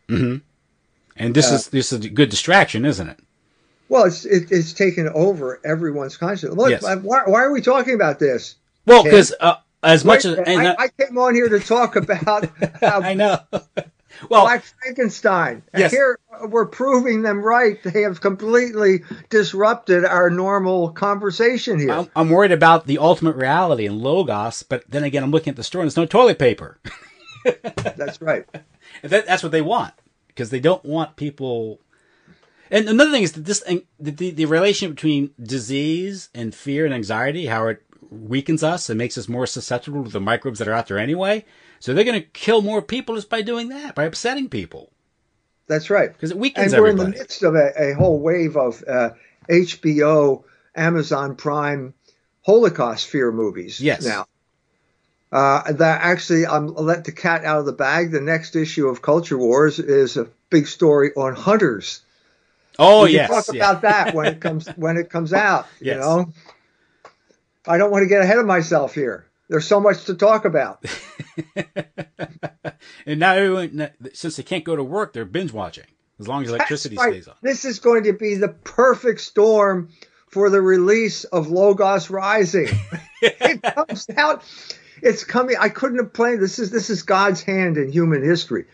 [0.10, 0.38] Mm-hmm.
[1.16, 3.20] And this uh, is this is a good distraction, isn't it?
[3.89, 6.56] Well, it's it, it's taken over everyone's consciousness.
[6.56, 6.84] Look, yes.
[6.84, 8.56] why, why are we talking about this?
[8.86, 12.50] Well, because uh, as much Wait, as I, I, came on here to talk about
[12.82, 13.39] how I know.
[14.30, 15.64] well, Black Frankenstein.
[15.76, 15.92] Yes.
[15.92, 17.82] here we're proving them right.
[17.84, 21.92] They have completely disrupted our normal conversation here.
[21.92, 25.56] I'm, I'm worried about the ultimate reality and logos, but then again, I'm looking at
[25.56, 26.80] the store and there's no toilet paper.
[27.44, 28.46] that's right.
[29.02, 29.94] That, that's what they want
[30.28, 31.80] because they don't want people.
[32.72, 33.62] And another thing is that this
[34.00, 38.98] the, the the relation between disease and fear and anxiety, how it weakens us and
[38.98, 41.46] makes us more susceptible to the microbes that are out there anyway.
[41.84, 44.89] So they're going to kill more people just by doing that, by upsetting people.
[45.67, 46.13] That's right.
[46.13, 47.08] Because it weakens and we're everybody.
[47.08, 49.10] in the midst of a, a whole wave of uh,
[49.50, 50.46] HBO,
[50.78, 51.93] Amazon Prime
[52.46, 53.82] Holocaust fear movies.
[53.82, 54.06] Yes.
[54.06, 54.28] Now,
[55.34, 58.12] uh, that actually, I'm I'll let the cat out of the bag.
[58.12, 62.00] The next issue of Culture Wars is a big story on hunters.
[62.80, 63.62] Oh we yes, talk yeah.
[63.62, 65.67] about that when it comes when it comes out.
[65.82, 65.96] Yes.
[65.96, 66.34] You know,
[67.67, 69.26] I don't want to get ahead of myself here.
[69.54, 70.84] There's so much to talk about.
[73.06, 75.86] and now everyone, since they can't go to work, they're binge watching
[76.20, 77.13] as long as electricity right.
[77.13, 77.36] stays on.
[77.44, 79.89] This is going to be the perfect storm
[80.32, 82.70] for the release of Logos Rising.
[83.22, 84.44] it comes out
[85.04, 85.56] it's coming.
[85.60, 86.58] I couldn't have planned this.
[86.58, 88.66] Is this is God's hand in human history?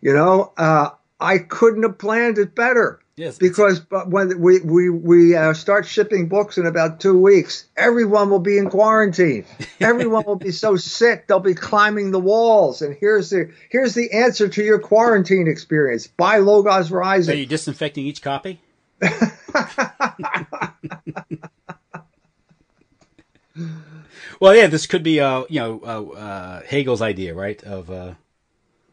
[0.00, 2.98] You know, uh, I couldn't have planned it better.
[3.22, 7.66] Yes, because but when we we we uh, start shipping books in about two weeks,
[7.76, 9.44] everyone will be in quarantine.
[9.80, 12.82] everyone will be so sick they'll be climbing the walls.
[12.82, 17.34] And here's the here's the answer to your quarantine experience: buy Logos Rising.
[17.34, 18.60] Are you disinfecting each copy?
[24.40, 27.62] Well, yeah, this could be, uh, you know, uh, uh, Hegel's idea, right?
[27.62, 28.14] Of uh,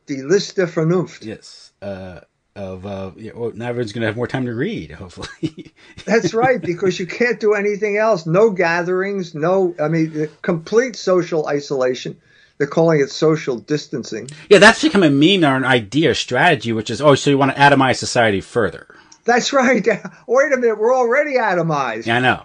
[0.05, 1.25] die List der Vernunft.
[1.25, 1.71] Yes.
[1.81, 2.19] Uh,
[2.55, 5.73] of uh, yeah, well, now everyone's going to have more time to read, hopefully.
[6.05, 8.25] That's right, because you can't do anything else.
[8.25, 9.33] No gatherings.
[9.35, 12.19] No, I mean, complete social isolation.
[12.57, 14.29] They're calling it social distancing.
[14.49, 17.55] Yeah, that's become a meme or an idea, strategy, which is, oh, so you want
[17.55, 18.93] to atomize society further.
[19.23, 19.87] That's right.
[20.27, 22.07] Wait a minute, we're already atomized.
[22.07, 22.43] Yeah, I know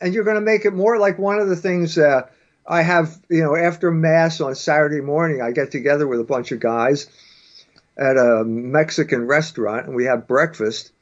[0.00, 2.22] and you're going to make it more like one of the things uh,
[2.66, 6.52] I have, you know, after mass on Saturday morning, I get together with a bunch
[6.52, 7.08] of guys
[7.98, 10.92] at a Mexican restaurant and we had breakfast,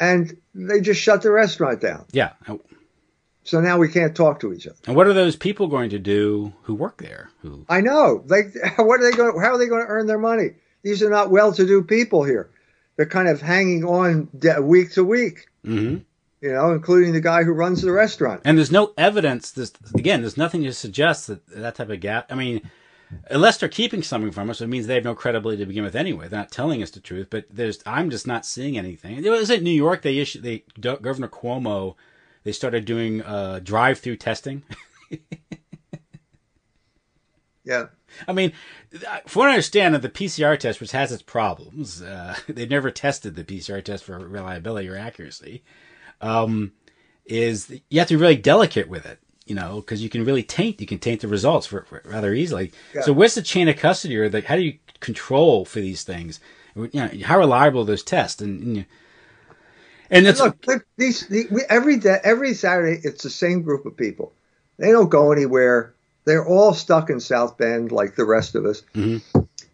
[0.00, 2.04] and they just shut the restaurant down.
[2.12, 2.32] Yeah.
[3.44, 4.76] So now we can't talk to each other.
[4.86, 7.30] And what are those people going to do who work there?
[7.42, 8.24] Who I know.
[8.26, 9.40] Like, what are they going?
[9.40, 10.50] How are they going to earn their money?
[10.82, 12.50] These are not well-to-do people here.
[12.96, 14.28] They're kind of hanging on
[14.62, 15.48] week to week.
[15.64, 16.02] Mm-hmm
[16.44, 18.42] you know, including the guy who runs the restaurant.
[18.44, 19.50] And there's no evidence.
[19.50, 22.30] This again, there's nothing to suggest that that type of gap.
[22.30, 22.70] I mean,
[23.30, 25.96] unless they're keeping something from us, it means they have no credibility to begin with
[25.96, 26.28] anyway.
[26.28, 27.28] They're not telling us the truth.
[27.30, 29.24] But there's, I'm just not seeing anything.
[29.24, 30.02] It was in New York.
[30.02, 31.94] They issued, they Governor Cuomo,
[32.44, 34.62] they started doing uh, drive-through testing.
[37.64, 37.86] yeah.
[38.28, 38.52] I mean,
[39.26, 43.34] from what I understand, the PCR test, which has its problems, uh, they've never tested
[43.34, 45.64] the PCR test for reliability or accuracy
[46.20, 46.72] um,
[47.24, 50.42] is you have to be really delicate with it, you know, because you can really
[50.42, 52.72] taint, you can taint the results for, for rather easily.
[52.94, 53.02] Yeah.
[53.02, 56.40] So what's the chain of custody or the, how do you control for these things?
[56.76, 58.40] You know, how reliable are those tests?
[58.40, 58.86] And, and
[60.10, 63.96] And it's Look, these, the, we, every day, every Saturday, it's the same group of
[63.96, 64.32] people.
[64.78, 65.94] They don't go anywhere.
[66.24, 68.82] They're all stuck in South Bend like the rest of us.
[68.94, 69.22] Mhm.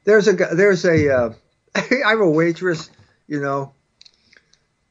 [0.05, 1.33] There's a there's a uh,
[1.75, 2.91] I have a waitress.
[3.29, 3.73] You know,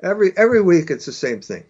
[0.01, 1.65] every every week it's the same thing.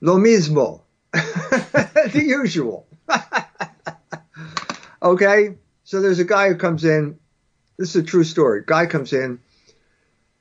[0.00, 0.82] Lo mismo,
[2.12, 2.86] the usual.
[5.02, 5.54] okay,
[5.84, 7.18] so there's a guy who comes in.
[7.78, 8.62] This is a true story.
[8.66, 9.38] Guy comes in,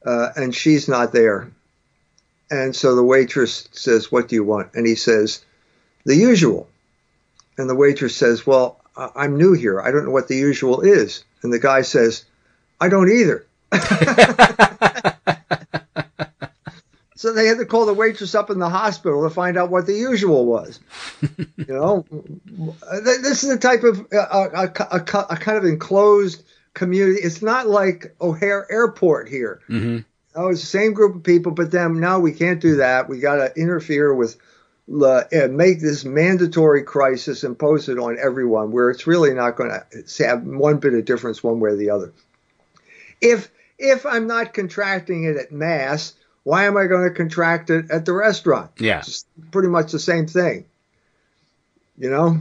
[0.05, 1.51] uh, and she's not there.
[2.49, 4.73] And so the waitress says, What do you want?
[4.75, 5.43] And he says,
[6.05, 6.67] The usual.
[7.57, 9.81] And the waitress says, Well, I- I'm new here.
[9.81, 11.23] I don't know what the usual is.
[11.41, 12.25] And the guy says,
[12.79, 13.45] I don't either.
[17.15, 19.85] so they had to call the waitress up in the hospital to find out what
[19.85, 20.79] the usual was.
[21.37, 22.05] you know,
[23.03, 26.43] this is a type of uh, a, a, a, a kind of enclosed
[26.73, 27.21] community.
[27.21, 29.61] It's not like O'Hare Airport here.
[29.67, 29.99] hmm
[30.37, 33.07] Oh, it's the same group of people, but then now we can't do that.
[33.07, 34.35] We got to interfere with,
[35.01, 39.71] uh, and make this mandatory crisis, impose it on everyone, where it's really not going
[39.71, 42.11] to have one bit of difference one way or the other.
[43.21, 43.49] If
[43.79, 46.15] if I'm not contracting it at mass,
[46.45, 48.69] why am I going to contract it at the restaurant?
[48.77, 48.99] Yeah.
[48.99, 50.65] It's pretty much the same thing.
[51.97, 52.37] You know?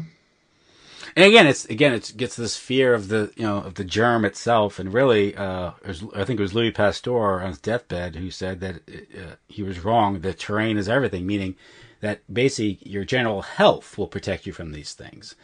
[1.16, 4.24] And again, it's again it gets this fear of the you know of the germ
[4.24, 8.30] itself, and really, uh, was, I think it was Louis Pasteur on his deathbed who
[8.30, 10.20] said that uh, he was wrong.
[10.20, 11.54] The terrain is everything, meaning
[12.00, 15.34] that basically your general health will protect you from these things.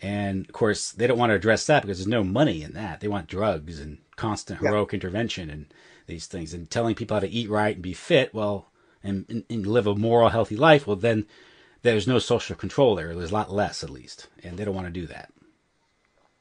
[0.00, 3.00] And of course, they don't want to address that because there's no money in that.
[3.00, 4.68] They want drugs and constant Yeah.
[4.68, 5.66] heroic intervention and
[6.08, 8.34] these things, and telling people how to eat right and be fit.
[8.34, 8.66] Well,
[9.04, 10.86] and, and, live a moral, healthy life.
[10.86, 11.26] Well, then
[11.82, 13.14] there's no social control there.
[13.14, 15.32] There's a lot less, at least, and they don't want to do that.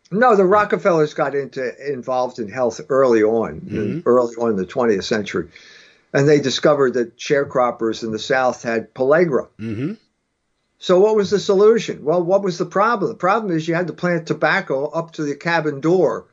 [0.10, 4.66] No, the Rockefellers got into involved in health early on, in- early on in the
[4.66, 5.50] 20th century,
[6.14, 9.50] and they discovered that sharecroppers in the South had pellagra.
[9.60, 9.94] Mm-hmm.
[10.80, 12.06] So what was the solution?
[12.06, 13.12] Well, what was the problem?
[13.12, 16.28] The problem is you had to plant tobacco up to the cabin door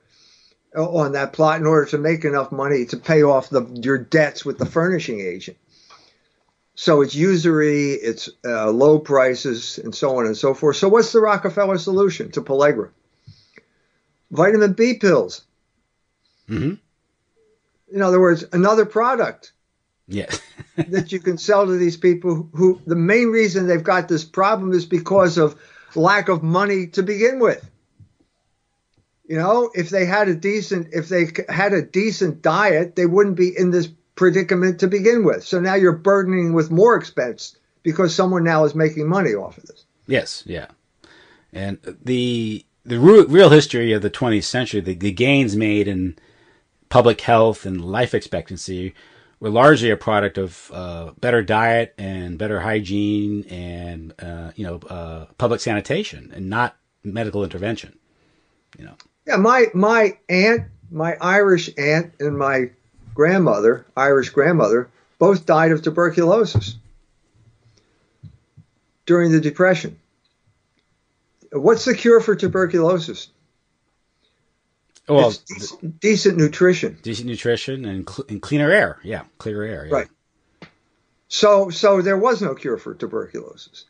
[0.74, 4.44] on that plot in order to make enough money to pay off the, your debts
[4.44, 5.56] with the furnishing agent.
[6.74, 10.76] So it's usury, it's uh, low prices, and so on and so forth.
[10.76, 12.90] So what's the Rockefeller solution to pellagra?
[14.32, 15.44] Vitamin B pills.
[16.48, 16.74] Mm-hmm.
[17.94, 19.52] In other words, another product
[20.08, 20.30] Yeah.
[20.76, 24.72] that you can sell to these people who the main reason they've got this problem
[24.72, 25.54] is because of
[25.94, 27.64] lack of money to begin with.
[29.26, 33.36] You know, if they had a decent if they had a decent diet, they wouldn't
[33.36, 35.44] be in this predicament to begin with.
[35.44, 39.64] So now you're burdening with more expense because someone now is making money off of
[39.64, 39.84] this.
[40.06, 40.42] yes.
[40.46, 40.66] Yeah.
[41.52, 46.16] And the the real, history of the 20th century, the, the gains made in
[46.90, 48.94] public health and life expectancy
[49.40, 54.80] were largely a product of uh, better diet and better hygiene and uh, you know
[54.90, 57.98] uh, public sanitation and not medical intervention.
[58.78, 58.96] You know.
[59.26, 62.70] Yeah, my my aunt, my Irish aunt, and my
[63.14, 66.76] grandmother, Irish grandmother, both died of tuberculosis
[69.06, 69.98] during the Depression.
[71.52, 73.28] What's the cure for tuberculosis?
[75.08, 76.98] Well, decent, decent nutrition.
[77.02, 78.98] decent nutrition and, cl- and cleaner air.
[79.02, 79.86] Yeah, clearer air.
[79.86, 79.94] Yeah.
[79.94, 80.08] Right.
[81.28, 83.84] So, so there was no cure for tuberculosis.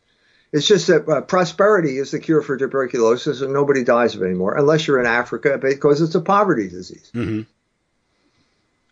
[0.54, 4.26] It's just that uh, prosperity is the cure for tuberculosis, and nobody dies of it
[4.26, 7.10] anymore, unless you're in Africa, because it's a poverty disease.
[7.12, 7.42] hmm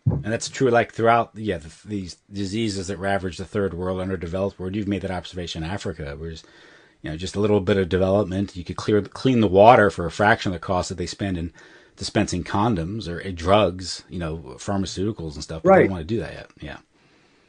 [0.05, 4.59] And that's true, like throughout, yeah, the, these diseases that ravage the third world, underdeveloped
[4.59, 4.75] world.
[4.75, 8.57] You've made that observation in Africa, where you know, just a little bit of development,
[8.57, 11.37] you could clear clean the water for a fraction of the cost that they spend
[11.37, 11.53] in
[11.95, 15.63] dispensing condoms or uh, drugs, you know, pharmaceuticals and stuff.
[15.63, 15.83] But They Right.
[15.83, 16.49] don't want to do that yet.
[16.59, 16.77] Yeah.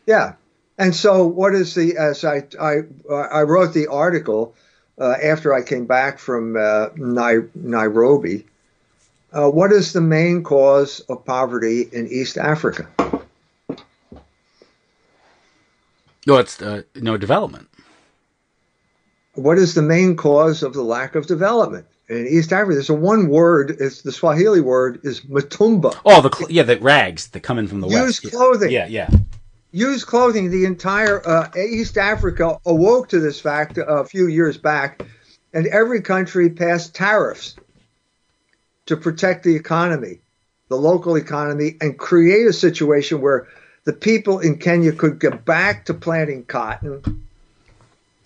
[0.06, 0.34] Yeah.
[0.78, 1.96] And so, what is the?
[1.96, 4.54] As I I I wrote the article
[4.98, 8.46] uh, after I came back from uh, Nai- Nairobi.
[9.32, 12.88] Uh, what is the main cause of poverty in East Africa?
[16.26, 17.68] No, it's uh, no development.
[19.34, 22.74] What is the main cause of the lack of development in East Africa?
[22.74, 23.76] There's a one word.
[23.80, 25.98] It's the Swahili word is matumba.
[26.04, 28.22] Oh, the cl- yeah, the rags that come in from the west.
[28.22, 28.70] Use clothing.
[28.70, 29.10] Yeah, yeah.
[29.74, 30.50] Used clothing.
[30.50, 35.04] The entire uh, East Africa awoke to this fact a few years back,
[35.52, 37.56] and every country passed tariffs
[38.86, 40.20] to protect the economy,
[40.68, 43.48] the local economy, and create a situation where
[43.84, 47.24] the people in Kenya could get back to planting cotton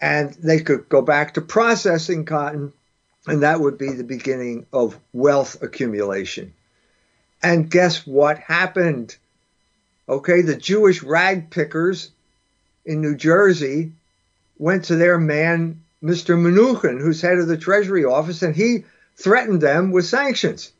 [0.00, 2.72] and they could go back to processing cotton,
[3.26, 6.54] and that would be the beginning of wealth accumulation.
[7.42, 9.16] And guess what happened?
[10.08, 12.10] Okay, the Jewish rag pickers
[12.86, 13.92] in New Jersey
[14.56, 16.36] went to their man, Mr.
[16.38, 18.84] Mnuchin, who's head of the Treasury Office, and he
[19.16, 20.72] threatened them with sanctions.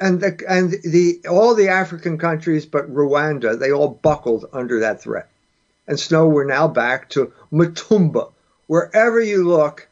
[0.00, 5.02] And the, and the all the African countries but Rwanda, they all buckled under that
[5.02, 5.28] threat.
[5.86, 8.32] And so we're now back to Matumba.
[8.66, 9.88] Wherever you look,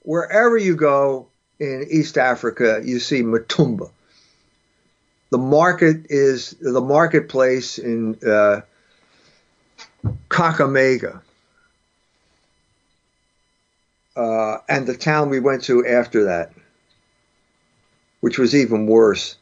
[0.00, 1.28] wherever you go
[1.60, 3.90] in East Africa, you see Matumba.
[5.32, 8.60] The market is the marketplace in uh,
[10.28, 11.22] Kakamega,
[14.14, 16.52] uh, and the town we went to after that,
[18.20, 19.36] which was even worse.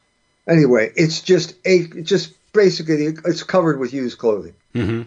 [0.48, 4.54] Anyway, it's just a just basically it's covered with used clothing.
[4.76, 5.02] Mm-hmm.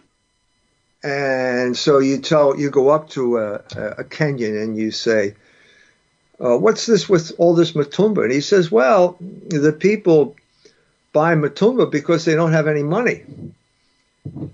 [1.08, 3.54] And so you tell you go up to a,
[4.00, 5.36] a Kenyan and you say,
[6.44, 9.16] uh, "What's this with all this matumba?" And he says, "Well,
[9.48, 10.36] the people
[11.14, 13.24] buy matumba because they don't have any money."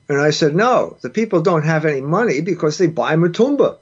[0.07, 3.78] And I said, "No, the people don't have any money because they buy matumba.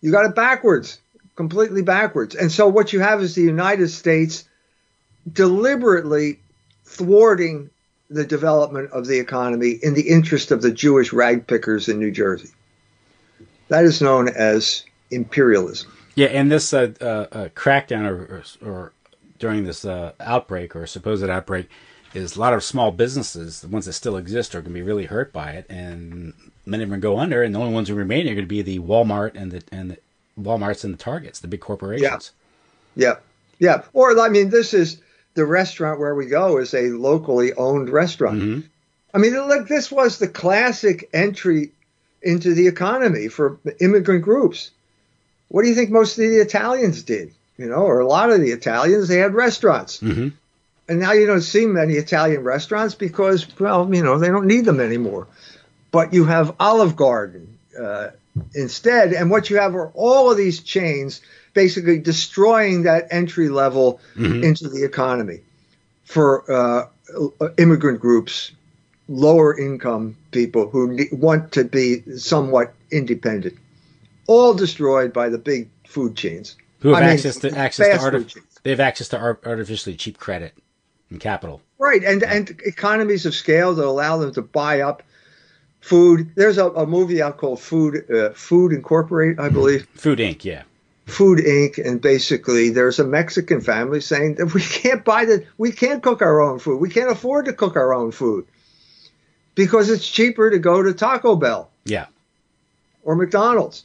[0.00, 0.98] You got it backwards,
[1.36, 4.44] completely backwards." And so what you have is the United States
[5.30, 6.38] deliberately
[6.84, 7.70] thwarting
[8.10, 12.50] the development of the economy in the interest of the Jewish ragpickers in New Jersey.
[13.68, 15.92] That is known as imperialism.
[16.16, 18.92] Yeah, and this uh, uh, uh, crackdown or, or, or,
[19.38, 21.70] during this uh, outbreak or supposed outbreak
[22.14, 24.82] is a lot of small businesses, the ones that still exist, are going to be
[24.82, 26.34] really hurt by it, and
[26.66, 28.62] many of them go under, and the only ones who remain are going to be
[28.62, 29.98] the Walmart and the and the
[30.40, 32.32] Walmarts and the Targets, the big corporations.
[32.96, 33.14] Yeah,
[33.58, 33.82] yeah, yeah.
[33.92, 35.00] Or I mean, this is
[35.34, 38.40] the restaurant where we go is a locally owned restaurant.
[38.40, 38.60] Mm-hmm.
[39.12, 41.72] I mean, look, this was the classic entry
[42.22, 44.70] into the economy for immigrant groups.
[45.48, 47.32] What do you think most of the Italians did?
[47.56, 50.00] You know, or a lot of the Italians, they had restaurants.
[50.00, 50.28] Mm-hmm.
[50.90, 54.64] And now you don't see many Italian restaurants because, well, you know, they don't need
[54.64, 55.28] them anymore.
[55.92, 58.08] But you have Olive Garden uh,
[58.56, 59.12] instead.
[59.12, 61.20] And what you have are all of these chains
[61.54, 64.42] basically destroying that entry level Mhm.
[64.42, 65.40] into the economy
[66.04, 66.86] for uh,
[67.56, 68.50] immigrant groups,
[69.08, 73.54] lower income people who ne- want to be somewhat independent.
[74.26, 76.56] All destroyed by the big food chains.
[76.80, 78.46] Who have I mean, access to access to fast arti- food chains.
[78.64, 80.52] they have access to art- artificially cheap credit
[81.10, 81.60] and capital.
[81.78, 85.02] Right, and and economies of scale that allow them to buy up
[85.80, 86.30] food.
[86.34, 89.86] There's a, a movie out called Food uh, Food Incorporate, I believe.
[89.94, 90.44] Food Inc.
[90.44, 90.62] Yeah.
[91.06, 91.78] Food Inc.
[91.84, 96.22] And basically, there's a Mexican family saying that we can't buy the, we can't cook
[96.22, 96.80] our own food.
[96.80, 98.46] We can't afford to cook our own food
[99.54, 102.06] because it's cheaper to go to Taco Bell Yeah.
[103.02, 103.84] or McDonald's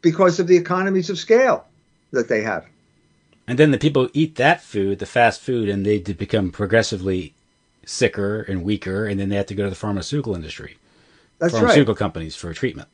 [0.00, 1.64] because of the economies of scale
[2.12, 2.64] that they have.
[3.46, 7.34] And then the people eat that food, the fast food, and they become progressively
[7.84, 10.76] sicker and weaker, and then they have to go to the pharmaceutical industry,
[11.38, 11.60] That's right.
[11.60, 12.88] pharmaceutical companies for treatment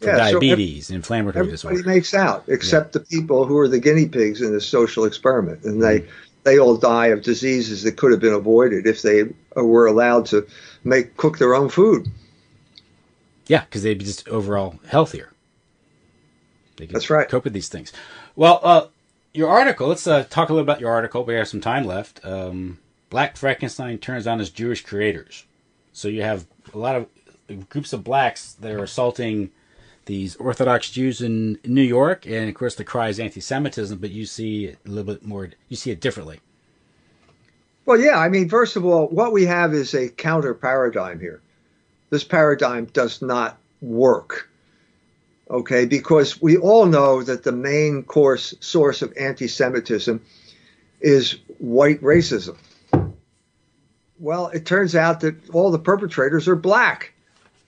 [0.00, 1.86] for Yeah, so diabetes, inflammatory Everybody disorders.
[1.86, 5.82] makes out except the people who are the guinea pigs in this social experiment, and
[5.82, 6.04] they
[6.44, 9.24] they all die of diseases that could have been avoided if they
[9.56, 10.46] were allowed to
[10.84, 12.08] make cook their own food.
[13.46, 15.32] Yeah, because they'd be just overall healthier.
[16.76, 17.28] They could That's right.
[17.28, 17.92] Cope with these things.
[18.36, 18.86] Well, uh,
[19.38, 19.86] your article.
[19.86, 21.22] Let's uh, talk a little about your article.
[21.22, 22.20] We have some time left.
[22.24, 25.46] Um, Black Frankenstein turns on his Jewish creators.
[25.92, 29.50] So you have a lot of groups of blacks that are assaulting
[30.06, 33.96] these Orthodox Jews in New York, and of course the cry is anti-Semitism.
[33.98, 35.50] But you see a little bit more.
[35.68, 36.40] You see it differently.
[37.86, 41.40] Well, yeah, I mean, first of all, what we have is a counter paradigm here.
[42.10, 44.47] This paradigm does not work.
[45.50, 50.22] Okay, because we all know that the main course source of anti-Semitism
[51.00, 52.56] is white racism.
[54.18, 57.14] Well, it turns out that all the perpetrators are black.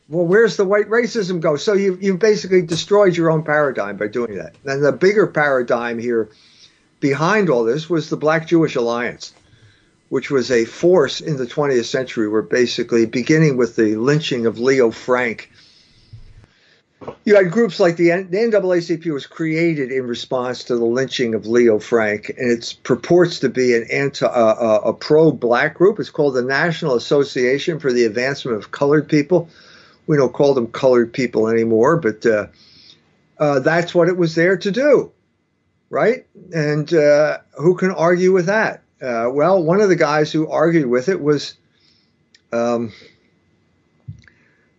[0.08, 1.56] Well, where's the white racism go?
[1.56, 4.56] So you you basically destroyed your own paradigm by doing that.
[4.64, 6.28] And the bigger paradigm here
[6.98, 9.32] behind all this was the Black Jewish Alliance
[10.10, 14.58] which was a force in the 20th century, where basically, beginning with the lynching of
[14.58, 15.49] Leo Frank,
[17.24, 21.34] you had groups like the, N- the NAACP was created in response to the lynching
[21.34, 25.98] of Leo Frank, and it purports to be an anti, uh, uh, a pro-black group.
[25.98, 29.48] It's called the National Association for the Advancement of Colored People.
[30.06, 32.48] We don't call them colored people anymore, but uh,
[33.38, 35.12] uh, that's what it was there to do,
[35.88, 36.26] right?
[36.52, 38.82] And uh, who can argue with that?
[39.00, 41.54] Uh, well, one of the guys who argued with it was
[42.52, 42.92] um,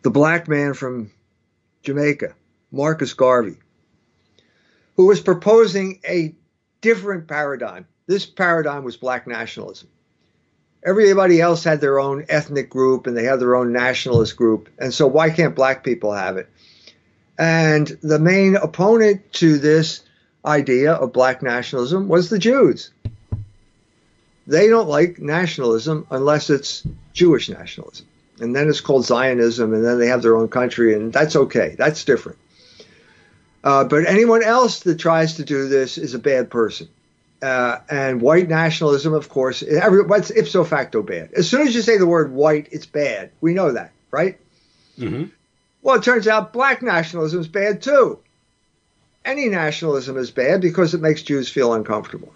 [0.03, 1.11] the black man from
[1.83, 2.33] Jamaica,
[2.71, 3.57] Marcus Garvey,
[4.95, 6.35] who was proposing a
[6.81, 7.87] different paradigm.
[8.07, 9.89] This paradigm was black nationalism.
[10.83, 14.69] Everybody else had their own ethnic group and they had their own nationalist group.
[14.79, 16.49] And so why can't black people have it?
[17.37, 20.01] And the main opponent to this
[20.43, 22.91] idea of black nationalism was the Jews.
[24.47, 28.07] They don't like nationalism unless it's Jewish nationalism.
[28.41, 31.75] And then it's called Zionism, and then they have their own country, and that's okay.
[31.77, 32.39] That's different.
[33.63, 36.89] Uh, but anyone else that tries to do this is a bad person.
[37.41, 41.31] Uh, and white nationalism, of course, every, what's ipso facto bad.
[41.33, 43.31] As soon as you say the word white, it's bad.
[43.41, 44.39] We know that, right?
[44.97, 45.25] Mm-hmm.
[45.81, 48.19] Well, it turns out black nationalism is bad too.
[49.25, 52.33] Any nationalism is bad because it makes Jews feel uncomfortable.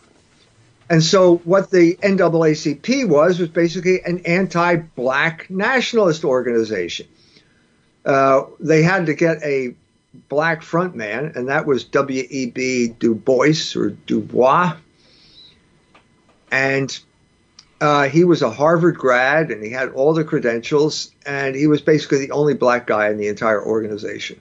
[0.89, 7.07] And so, what the NAACP was was basically an anti black nationalist organization.
[8.05, 9.75] Uh, they had to get a
[10.29, 12.95] black frontman, and that was W.E.B.
[12.99, 14.77] Du Bois or Dubois.
[16.51, 16.97] And
[17.81, 21.81] uh, he was a Harvard grad and he had all the credentials, and he was
[21.81, 24.39] basically the only black guy in the entire organization.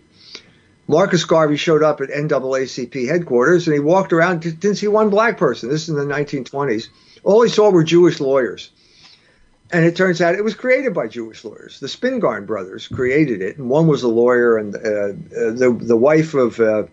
[0.87, 5.11] Marcus Garvey showed up at NAACP headquarters and he walked around, and didn't see one
[5.11, 5.69] black person.
[5.71, 6.89] This is in the 1920s.
[7.23, 8.71] All he saw were Jewish lawyers.
[9.73, 11.81] And it turns out it was created by Jewish lawyers.
[11.81, 15.97] The Spingarn brothers created it, and one was a lawyer, and uh, uh, the the
[15.97, 16.85] wife of uh,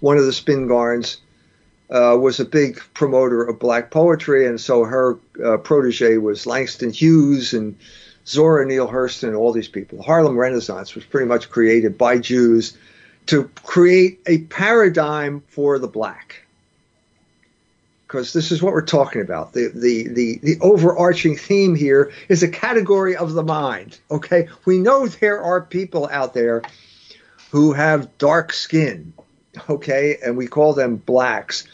[0.00, 1.18] one of the Spingarns
[1.90, 6.90] uh, was a big promoter of black poetry, and so her uh, protege was Langston
[6.90, 7.76] Hughes and
[8.26, 9.98] Zora Neale Hurston and all these people.
[9.98, 12.76] The Harlem Renaissance was pretty much created by Jews
[13.26, 16.42] to create a paradigm for the black.
[18.06, 19.52] Because this is what we're talking about.
[19.52, 23.98] The, the, the, the overarching theme here is a category of the mind.
[24.10, 24.48] Okay.
[24.64, 26.62] We know there are people out there
[27.50, 29.12] who have dark skin.
[29.68, 30.18] Okay.
[30.24, 31.66] And we call them blacks.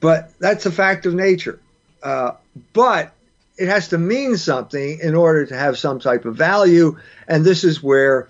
[0.00, 1.58] But that's a fact of nature.
[2.02, 2.32] Uh,
[2.74, 3.14] but
[3.56, 6.98] it has to mean something in order to have some type of value.
[7.26, 8.28] And this is where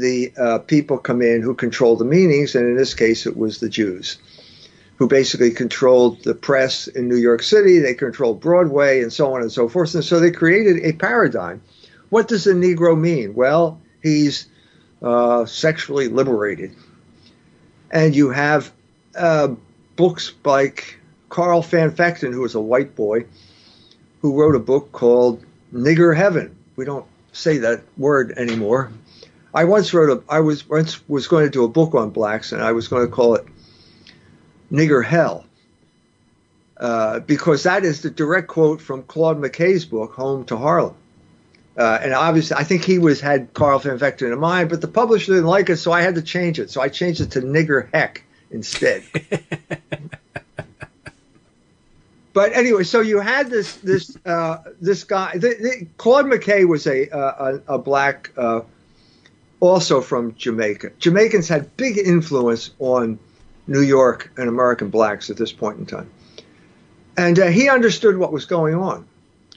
[0.00, 3.60] the uh, people come in who control the meanings, and in this case, it was
[3.60, 4.16] the Jews,
[4.96, 7.78] who basically controlled the press in New York City.
[7.78, 9.94] They controlled Broadway, and so on and so forth.
[9.94, 11.62] And so they created a paradigm.
[12.08, 13.34] What does a Negro mean?
[13.34, 14.46] Well, he's
[15.02, 16.74] uh, sexually liberated,
[17.90, 18.72] and you have
[19.14, 19.48] uh,
[19.96, 23.26] books like Carl Van Vechten, who was a white boy,
[24.20, 26.56] who wrote a book called Nigger Heaven.
[26.76, 28.90] We don't say that word anymore
[29.54, 32.52] I once wrote a I was once was going to do a book on blacks,
[32.52, 33.44] and I was going to call it
[34.70, 35.44] "Nigger Hell,"
[36.78, 40.94] uh, because that is the direct quote from Claude McKay's book "Home to Harlem."
[41.76, 44.88] Uh, and obviously, I think he was had Carl Van Vechten in mind, but the
[44.88, 46.70] publisher didn't like it, so I had to change it.
[46.70, 49.02] So I changed it to "Nigger Heck" instead.
[52.32, 55.32] but anyway, so you had this this uh, this guy.
[55.34, 58.62] The, the, Claude McKay was a a, a black uh,
[59.62, 60.90] also from Jamaica.
[60.98, 63.16] Jamaicans had big influence on
[63.68, 66.10] New York and American blacks at this point in time.
[67.16, 69.06] And uh, he understood what was going on.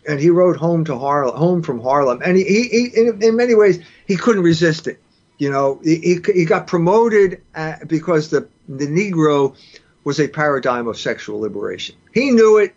[0.08, 2.22] And he wrote home to Harlem, home from Harlem.
[2.24, 5.02] And he, he, he in, in, many ways, he couldn't resist it.
[5.40, 9.56] You know, he, he got promoted uh, because the, the Negro
[10.04, 11.96] was a paradigm of sexual liberation.
[12.14, 12.76] He knew it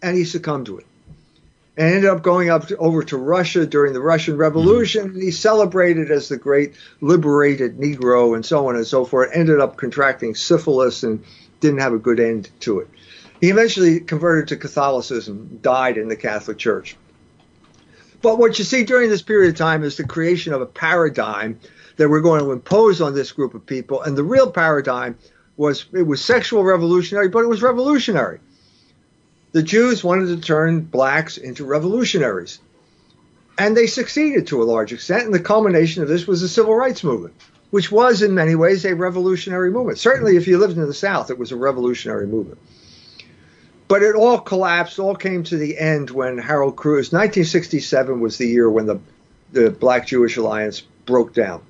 [0.00, 0.85] and he succumbed to it
[1.76, 5.10] and ended up going up to, over to Russia during the Russian Revolution.
[5.10, 5.20] Mm-hmm.
[5.20, 9.30] He's celebrated as the great liberated Negro and so on and so forth.
[9.32, 11.22] Ended up contracting syphilis and
[11.60, 12.88] didn't have a good end to it.
[13.40, 16.96] He eventually converted to Catholicism, died in the Catholic Church.
[18.22, 21.60] But what you see during this period of time is the creation of a paradigm
[21.96, 24.00] that we're going to impose on this group of people.
[24.02, 25.18] And the real paradigm
[25.58, 28.40] was it was sexual revolutionary, but it was revolutionary
[29.56, 32.58] the Jews wanted to turn blacks into revolutionaries.
[33.56, 35.24] And they succeeded to a large extent.
[35.24, 37.32] And the culmination of this was the civil rights movement,
[37.70, 39.98] which was in many ways a revolutionary movement.
[39.98, 42.58] Certainly, if you lived in the South, it was a revolutionary movement.
[43.88, 48.48] But it all collapsed, all came to the end when Harold Cruse, 1967 was the
[48.48, 49.00] year when the,
[49.52, 51.62] the Black Jewish Alliance broke down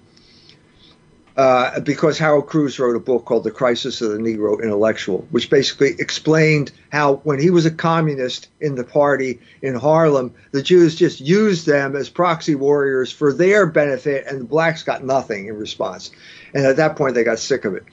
[1.37, 5.51] uh, because Harold Cruse wrote a book called The Crisis of the Negro Intellectual, which
[5.51, 10.95] basically explained how when he was a communist in the party in Harlem, the Jews
[10.95, 15.57] just used them as proxy warriors for their benefit, and the blacks got nothing in
[15.59, 16.11] response.
[16.55, 17.85] And at that point, they got sick of it.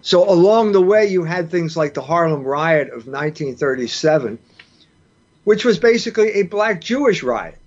[0.00, 4.38] So along the way, you had things like the Harlem Riot of 1937,
[5.44, 7.59] which was basically a black Jewish riot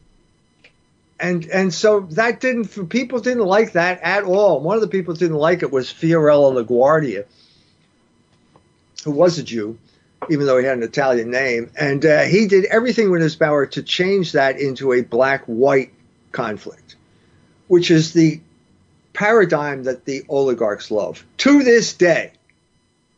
[1.23, 4.59] and and so that didn't people didn't like that at all.
[4.59, 7.23] One of the people didn't like it was Fiorello LaGuardia,
[9.05, 9.79] who was a Jew,
[10.29, 11.71] even though he had an Italian name.
[11.79, 15.93] And uh, he did everything within his power to change that into a black white
[16.33, 16.97] conflict,
[17.69, 18.41] which is the
[19.13, 22.33] paradigm that the oligarchs love to this day.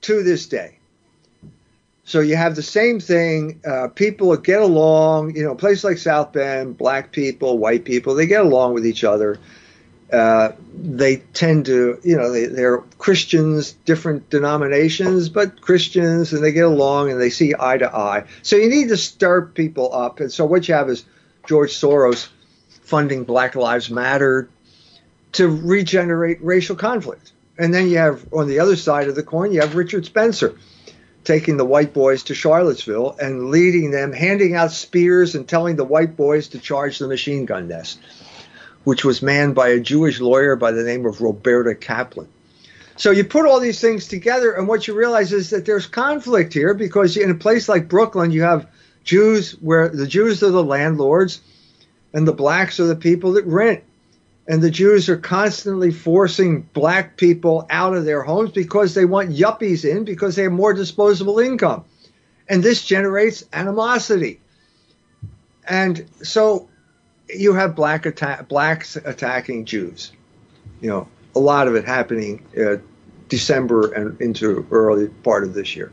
[0.01, 0.77] To this day.
[2.07, 3.61] So you have the same thing.
[3.67, 5.35] Uh, people get along.
[5.35, 9.03] You know, places like South Bend, black people, white people, they get along with each
[9.03, 9.39] other.
[10.13, 16.51] Uh, they tend to, you know, they, they're Christians, different denominations, but Christians, and they
[16.51, 18.25] get along and they see eye to eye.
[18.43, 20.19] So you need to stir people up.
[20.19, 21.05] And so what you have is
[21.47, 22.29] George Soros
[22.83, 24.47] funding Black Lives Matter
[25.33, 27.31] to regenerate racial conflict.
[27.57, 30.55] And then you have, on the other side of the coin, you have Richard Spencer
[31.25, 35.83] taking the white boys to Charlottesville and leading them, handing out spears and telling the
[35.83, 37.99] white boys to charge the machine gun nest
[38.85, 42.29] which was manned by a Jewish lawyer by the name of Roberta Kaplan.
[42.95, 46.53] So you put all these things together, and what you realize is that there's conflict
[46.53, 48.69] here because in a place like Brooklyn, you have
[49.03, 51.41] Jews where the Jews are the landlords
[52.13, 53.83] and the blacks are the people that rent.
[54.47, 59.31] And the Jews are constantly forcing black people out of their homes because they want
[59.31, 61.83] yuppies in because they have more disposable income.
[62.47, 64.39] And this generates animosity.
[65.67, 66.69] And so
[67.27, 70.11] you have black attack, blacks attacking Jews.
[70.79, 72.77] You know, a lot of it happening uh,
[73.29, 75.91] December and into early part of this year.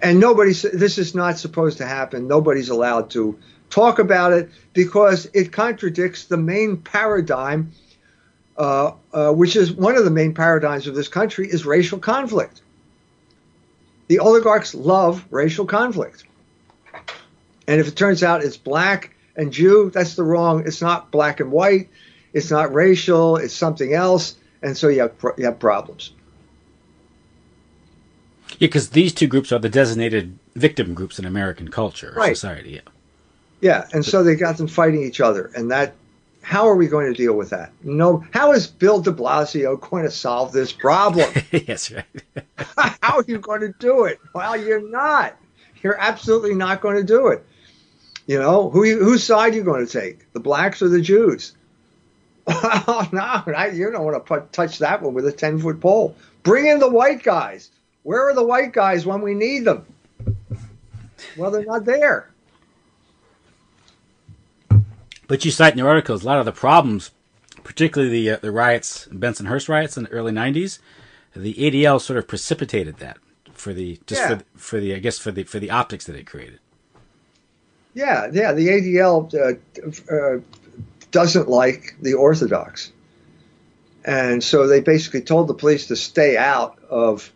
[0.00, 2.28] And nobody, this is not supposed to happen.
[2.28, 3.38] Nobody's allowed to
[3.72, 7.72] talk about it because it contradicts the main paradigm,
[8.58, 12.60] uh, uh, which is one of the main paradigms of this country, is racial conflict.
[14.08, 16.24] The oligarchs love racial conflict.
[17.66, 20.64] And if it turns out it's black and Jew, that's the wrong.
[20.66, 21.88] It's not black and white.
[22.34, 23.36] It's not racial.
[23.36, 24.36] It's something else.
[24.62, 26.12] And so you have you have problems.
[28.58, 32.36] Yeah, because these two groups are the designated victim groups in American culture right.
[32.36, 32.72] society.
[32.72, 32.91] Yeah.
[33.62, 35.94] Yeah, and so they got them fighting each other, and that.
[36.44, 37.70] How are we going to deal with that?
[37.84, 38.26] No.
[38.32, 41.32] How is Bill De Blasio going to solve this problem?
[41.52, 42.04] yes, right.
[43.00, 44.18] how are you going to do it?
[44.34, 45.36] Well, you're not.
[45.84, 47.46] You're absolutely not going to do it.
[48.26, 50.32] You know, who whose side are you going to take?
[50.32, 51.54] The blacks or the Jews?
[52.48, 56.16] oh, no, you don't want to put, touch that one with a 10 foot pole.
[56.42, 57.70] Bring in the white guys.
[58.02, 59.86] Where are the white guys when we need them?
[61.36, 62.31] Well, they're not there.
[65.32, 67.10] But you cite in your articles a lot of the problems,
[67.64, 70.78] particularly the uh, the riots, Bensonhurst riots in the early '90s.
[71.34, 73.16] The ADL sort of precipitated that
[73.54, 74.36] for the just yeah.
[74.36, 76.58] for, for the I guess for the for the optics that it created.
[77.94, 78.52] Yeah, yeah.
[78.52, 80.40] The ADL uh, uh,
[81.12, 82.92] doesn't like the Orthodox,
[84.04, 87.32] and so they basically told the police to stay out of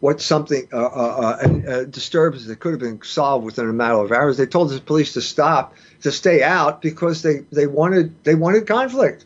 [0.00, 3.94] what something uh, uh, uh, uh disturbance that could have been solved within a matter
[3.94, 4.36] of hours.
[4.36, 8.66] They told the police to stop, to stay out because they, they wanted they wanted
[8.66, 9.24] conflict.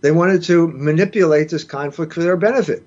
[0.00, 2.84] They wanted to manipulate this conflict for their benefit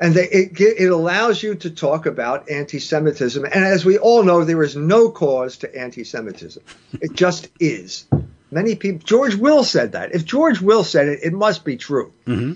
[0.00, 3.44] and they, it, it allows you to talk about anti-Semitism.
[3.44, 6.62] And as we all know, there is no cause to anti-Semitism.
[7.02, 8.06] It just is.
[8.50, 9.00] Many people.
[9.04, 10.14] George Will said that.
[10.14, 12.54] If George Will said it, it must be true, mm-hmm.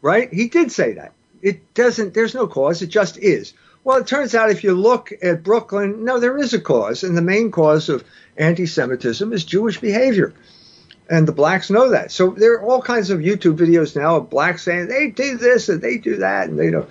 [0.00, 0.32] right?
[0.32, 1.12] He did say that.
[1.46, 2.12] It doesn't.
[2.14, 2.82] There's no cause.
[2.82, 3.54] It just is.
[3.84, 7.16] Well, it turns out if you look at Brooklyn, no, there is a cause, and
[7.16, 8.04] the main cause of
[8.36, 10.34] anti-Semitism is Jewish behavior
[11.08, 12.10] and the blacks know that.
[12.10, 15.68] So there are all kinds of YouTube videos now of blacks saying they do this
[15.68, 16.86] and they do that, and they know,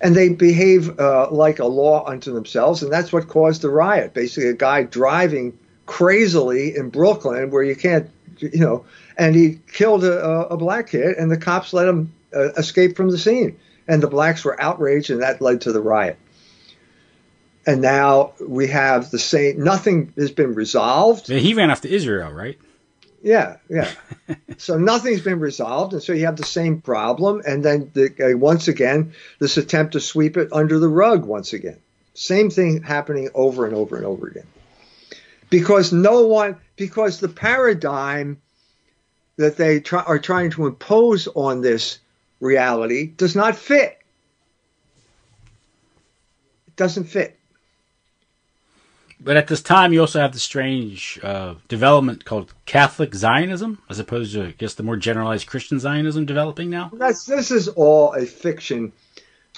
[0.00, 4.14] and they behave uh, like a law unto themselves, and that's what caused the riot.
[4.14, 8.84] Basically, a guy driving crazily in Brooklyn where you can't, you know,
[9.18, 13.10] and he killed a, a black kid, and the cops let him uh, escape from
[13.10, 13.58] the scene,
[13.88, 16.18] and the blacks were outraged, and that led to the riot.
[17.66, 19.62] And now we have the same.
[19.62, 21.28] Nothing has been resolved.
[21.28, 22.58] He ran off to Israel, right?
[23.22, 23.90] Yeah, yeah.
[24.58, 28.36] so nothing's been resolved, and so you have the same problem, and then the, uh,
[28.36, 31.78] once again this attempt to sweep it under the rug once again.
[32.14, 34.46] Same thing happening over and over and over again,
[35.50, 38.40] because no one, because the paradigm
[39.36, 41.98] that they try, are trying to impose on this
[42.40, 43.98] reality does not fit.
[46.66, 47.38] It doesn't fit.
[49.22, 53.98] But at this time, you also have the strange uh, development called Catholic Zionism, as
[53.98, 56.90] opposed to, I guess, the more generalized Christian Zionism developing now.
[56.94, 58.92] That's this is all a fiction.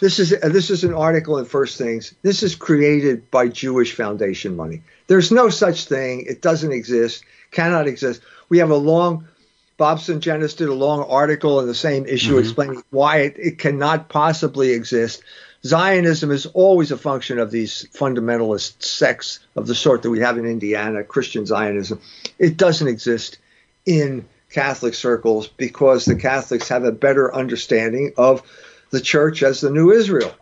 [0.01, 2.13] This is uh, this is an article in First Things.
[2.23, 4.83] This is created by Jewish Foundation money.
[5.07, 6.25] There's no such thing.
[6.29, 7.25] It doesn't exist.
[7.53, 8.21] Cannot exist.
[8.49, 9.29] We have a long.
[9.77, 12.41] Bob Sungenis did a long article in the same issue mm-hmm.
[12.41, 15.23] explaining why it, it cannot possibly exist
[15.65, 20.37] Zionism is always a function of these fundamentalist sects of the sort that we have
[20.37, 22.01] in Indiana, Christian Zionism.
[22.39, 23.39] It doesn't exist
[23.87, 28.43] in Catholic circles because the Catholics have a better understanding of
[28.91, 30.35] the church as the new Israel.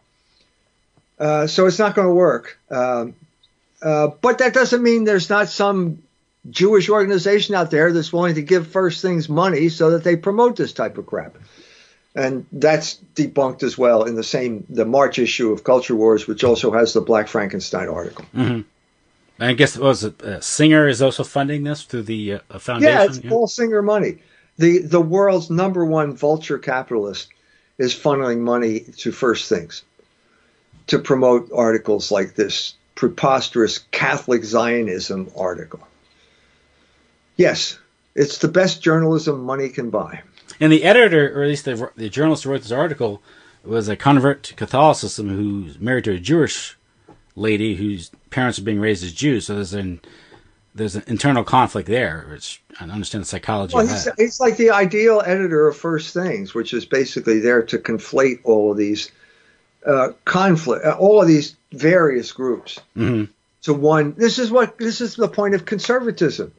[1.19, 2.59] Uh, so it's not going to work.
[2.71, 3.15] Um,
[3.83, 6.03] uh, but that doesn't mean there's not some
[6.49, 10.57] Jewish organization out there that's willing to give First Things money so that they promote
[10.57, 11.37] this type of crap.
[12.15, 16.43] And that's debunked as well in the same the March issue of Culture Wars, which
[16.43, 18.25] also has the Black Frankenstein article.
[18.35, 18.63] Mm-hmm.
[19.43, 22.95] I guess was it uh, Singer is also funding this through the uh, foundation.
[22.95, 23.31] Yeah, it's yeah.
[23.31, 24.19] all Singer money.
[24.59, 27.29] The the world's number one vulture capitalist
[27.79, 29.85] is funneling money to First Things
[30.89, 35.81] to promote articles like this preposterous Catholic Zionism article.
[37.41, 37.79] Yes,
[38.15, 40.21] it's the best journalism money can buy.
[40.61, 43.23] And the editor, or at least the, the journalist who wrote this article,
[43.65, 46.77] was a convert to Catholicism who's married to a Jewish
[47.35, 49.47] lady whose parents are being raised as Jews.
[49.47, 50.03] So there's an
[50.75, 52.27] there's an internal conflict there.
[52.31, 56.53] Which I understand the psychology well, he's, he's, like the ideal editor of First Things,
[56.53, 59.11] which is basically there to conflate all of these
[59.87, 63.33] uh, conflict, uh, all of these various groups mm-hmm.
[63.63, 64.13] to one.
[64.19, 66.53] This is what this is the point of conservatism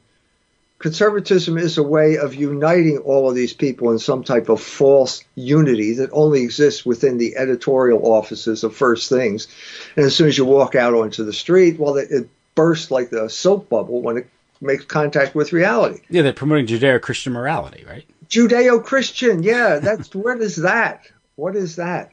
[0.82, 5.24] conservatism is a way of uniting all of these people in some type of false
[5.36, 9.48] unity that only exists within the editorial offices of First Things.
[9.96, 13.10] And as soon as you walk out onto the street, well, it, it bursts like
[13.10, 14.28] the soap bubble when it
[14.60, 16.00] makes contact with reality.
[16.10, 18.04] Yeah, they're promoting Judeo-Christian morality, right?
[18.28, 19.78] Judeo-Christian, yeah.
[19.78, 21.06] That's what is that?
[21.36, 22.12] What is that?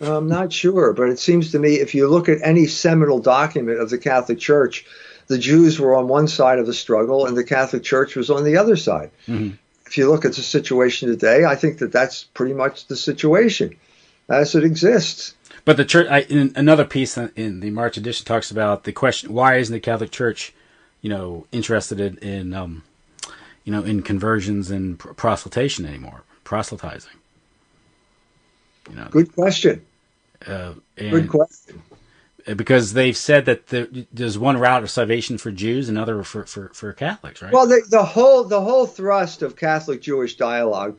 [0.00, 3.80] I'm not sure, but it seems to me if you look at any seminal document
[3.80, 4.86] of the Catholic Church,
[5.30, 8.42] the Jews were on one side of the struggle and the Catholic Church was on
[8.42, 9.12] the other side.
[9.28, 9.54] Mm-hmm.
[9.86, 13.76] If you look at the situation today, I think that that's pretty much the situation
[14.28, 15.34] as it exists.
[15.64, 19.32] But the church, I, in another piece in the March edition, talks about the question:
[19.32, 20.52] Why isn't the Catholic Church,
[21.00, 22.82] you know, interested in, in um,
[23.64, 27.12] you know, in conversions and proselytation anymore, proselytizing?
[28.88, 29.82] You know, good question.
[30.44, 31.82] Uh, good question
[32.56, 33.66] because they've said that
[34.12, 37.52] there's one route of salvation for Jews, and another for, for, for Catholics, right?
[37.52, 40.98] Well, the, the whole the whole thrust of Catholic Jewish dialogue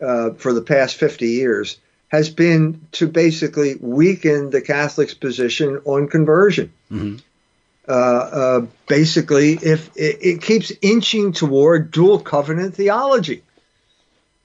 [0.00, 6.08] uh, for the past 50 years has been to basically weaken the Catholics' position on
[6.08, 6.72] conversion.
[6.90, 7.16] Mm-hmm.
[7.86, 13.42] Uh, uh, basically, if it, it keeps inching toward dual covenant theology.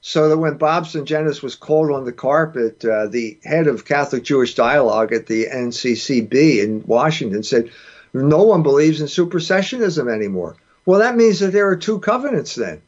[0.01, 4.23] So that when Bob Sungenis was called on the carpet, uh, the head of Catholic
[4.23, 7.69] Jewish Dialogue at the NCCB in Washington said,
[8.13, 10.55] No one believes in supersessionism anymore.
[10.85, 12.81] Well, that means that there are two covenants then.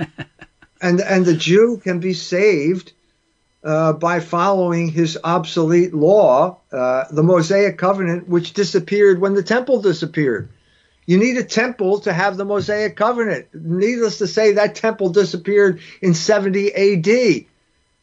[0.80, 2.92] and, and the Jew can be saved
[3.62, 9.82] uh, by following his obsolete law, uh, the Mosaic covenant, which disappeared when the temple
[9.82, 10.48] disappeared.
[11.08, 13.46] You need a temple to have the Mosaic covenant.
[13.54, 17.46] Needless to say, that temple disappeared in 70 AD.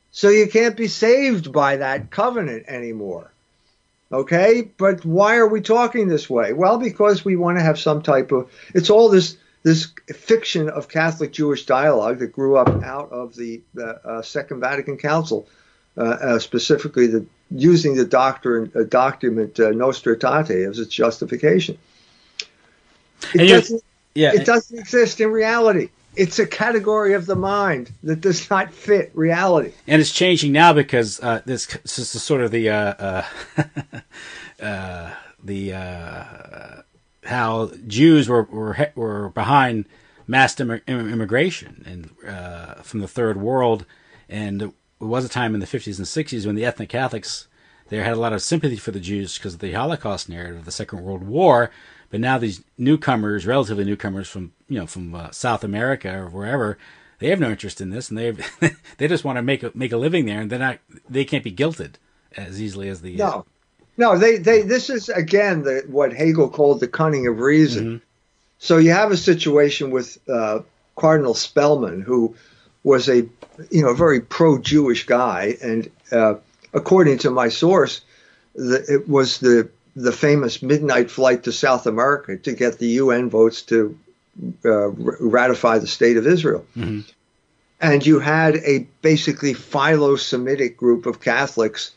[0.09, 3.31] So you can't be saved by that covenant anymore.
[4.11, 4.63] Okay?
[4.63, 6.51] But why are we talking this way?
[6.51, 10.89] Well, because we want to have some type of it's all this this fiction of
[10.89, 15.47] Catholic Jewish dialogue that grew up out of the uh, Second Vatican Council,
[15.95, 21.77] uh, uh, specifically the using the doctrine, uh, document uh, Nostra Aetate as its justification.
[23.33, 25.89] It doesn't, yeah, it doesn't exist in reality.
[26.15, 29.73] It's a category of the mind that does not fit reality.
[29.85, 33.23] And it's changing now because uh, this, this is sort of the uh,
[33.57, 33.63] uh,
[34.63, 35.13] uh
[35.43, 36.81] the uh,
[37.25, 39.85] how Jews were were were behind
[40.27, 43.85] mass immigration and uh, from the third world,
[44.29, 47.47] and it was a time in the 50s and 60s when the ethnic Catholics
[47.89, 50.65] there had a lot of sympathy for the Jews because of the Holocaust narrative of
[50.65, 51.69] the Second World War
[52.15, 56.77] but now these newcomers, relatively newcomers from you know from uh, South America or wherever,
[57.19, 58.31] they have no interest in this, and they
[58.97, 61.43] they just want to make a make a living there, and they're not they can't
[61.43, 61.95] be guilted
[62.37, 63.27] as easily as the no.
[63.27, 63.41] Uh,
[63.97, 64.61] no, they, they.
[64.61, 67.85] This is again the, what Hegel called the cunning of reason.
[67.85, 68.05] Mm-hmm.
[68.59, 70.59] So you have a situation with uh,
[70.95, 72.33] Cardinal Spellman, who
[72.85, 73.27] was a
[73.71, 76.35] you know a very pro-Jewish guy, and uh,
[76.73, 77.99] according to my source,
[78.53, 83.29] the, it was the the famous midnight flight to South America to get the UN
[83.29, 83.97] votes to
[84.65, 86.65] uh, ratify the state of Israel.
[86.75, 87.01] Mm-hmm.
[87.79, 91.91] And you had a basically philo Semitic group of Catholics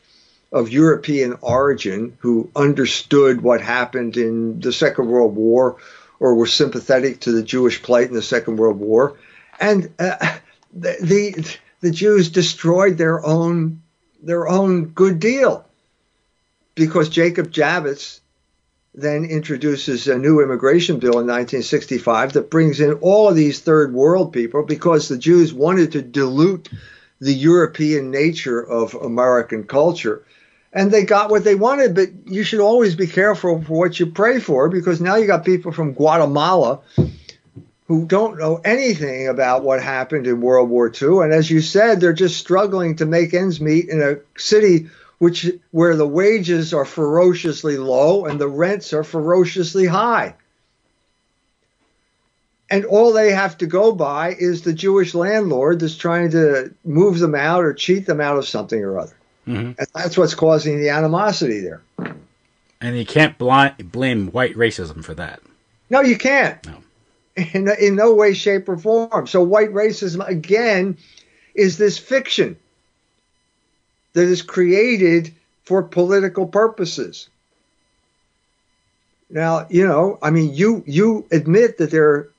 [0.52, 5.76] of European origin who understood what happened in the Second World War
[6.20, 9.16] or were sympathetic to the Jewish plight in the Second World War.
[9.60, 10.38] And uh,
[10.72, 13.82] the, the, the Jews destroyed their own
[14.20, 15.64] their own good deal
[16.78, 18.20] because Jacob Javits
[18.94, 23.92] then introduces a new immigration bill in 1965 that brings in all of these third
[23.92, 26.68] world people because the Jews wanted to dilute
[27.20, 30.24] the European nature of American culture.
[30.72, 34.06] And they got what they wanted, but you should always be careful for what you
[34.06, 36.80] pray for because now you got people from Guatemala
[37.86, 41.20] who don't know anything about what happened in World War II.
[41.20, 44.88] And as you said, they're just struggling to make ends meet in a city
[45.18, 50.34] which where the wages are ferociously low and the rents are ferociously high.
[52.70, 57.18] And all they have to go by is the Jewish landlord that's trying to move
[57.18, 59.16] them out or cheat them out of something or other.
[59.46, 59.72] Mm-hmm.
[59.78, 61.82] And that's what's causing the animosity there.
[62.80, 65.40] And you can't blind, blame white racism for that.
[65.90, 66.64] No, you can't.
[66.66, 66.82] No.
[67.52, 69.28] In, in no way, shape, or form.
[69.28, 70.98] So, white racism, again,
[71.54, 72.56] is this fiction
[74.12, 75.34] that is created
[75.64, 77.28] for political purposes.
[79.30, 82.30] Now, you know, I mean, you you admit that there are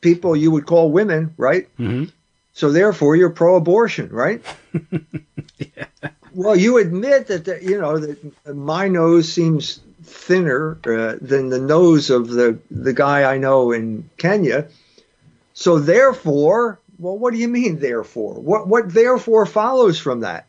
[0.00, 1.68] people you would call women, right?
[1.78, 2.04] Mm-hmm.
[2.54, 4.42] So therefore, you're pro-abortion, right?
[5.58, 5.86] yeah.
[6.34, 11.58] Well, you admit that the, you know that my nose seems thinner uh, than the
[11.58, 14.68] nose of the the guy I know in Kenya.
[15.54, 18.34] So therefore, well, what do you mean therefore?
[18.34, 20.46] What what therefore follows from that?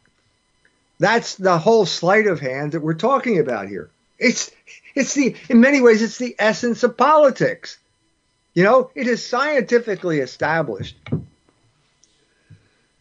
[1.04, 3.90] That's the whole sleight of hand that we're talking about here.
[4.18, 4.52] It's
[4.96, 7.78] it's the in many ways it's the essence of politics.
[8.54, 10.96] You know, it is scientifically established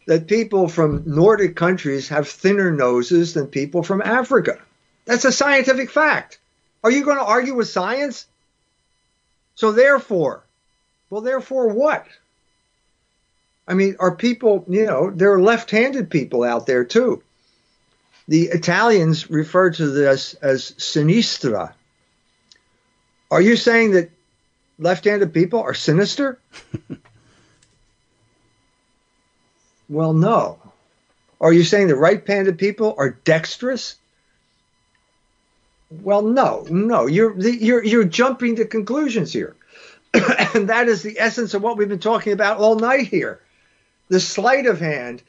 [0.09, 4.59] that people from Nordic countries have thinner noses than people from Africa.
[5.05, 6.40] That's a scientific fact.
[6.82, 8.26] Are you going to argue with science?
[9.55, 10.42] So therefore,
[11.09, 12.05] well, therefore what?
[13.68, 17.22] I mean, are people, you know, there are left-handed people out there too.
[18.29, 21.73] The Italians refer to this as sinistra.
[23.31, 24.11] Are you saying that
[24.79, 26.39] left-handed people are sinister?
[29.89, 30.59] well, no.
[31.41, 33.97] Are you saying the right-handed people are dexterous?
[35.91, 37.07] Well, no, no.
[37.07, 39.57] You're you're you're jumping to conclusions here,
[40.55, 43.41] and that is the essence of what we've been talking about all night here.
[44.09, 45.23] The sleight of hand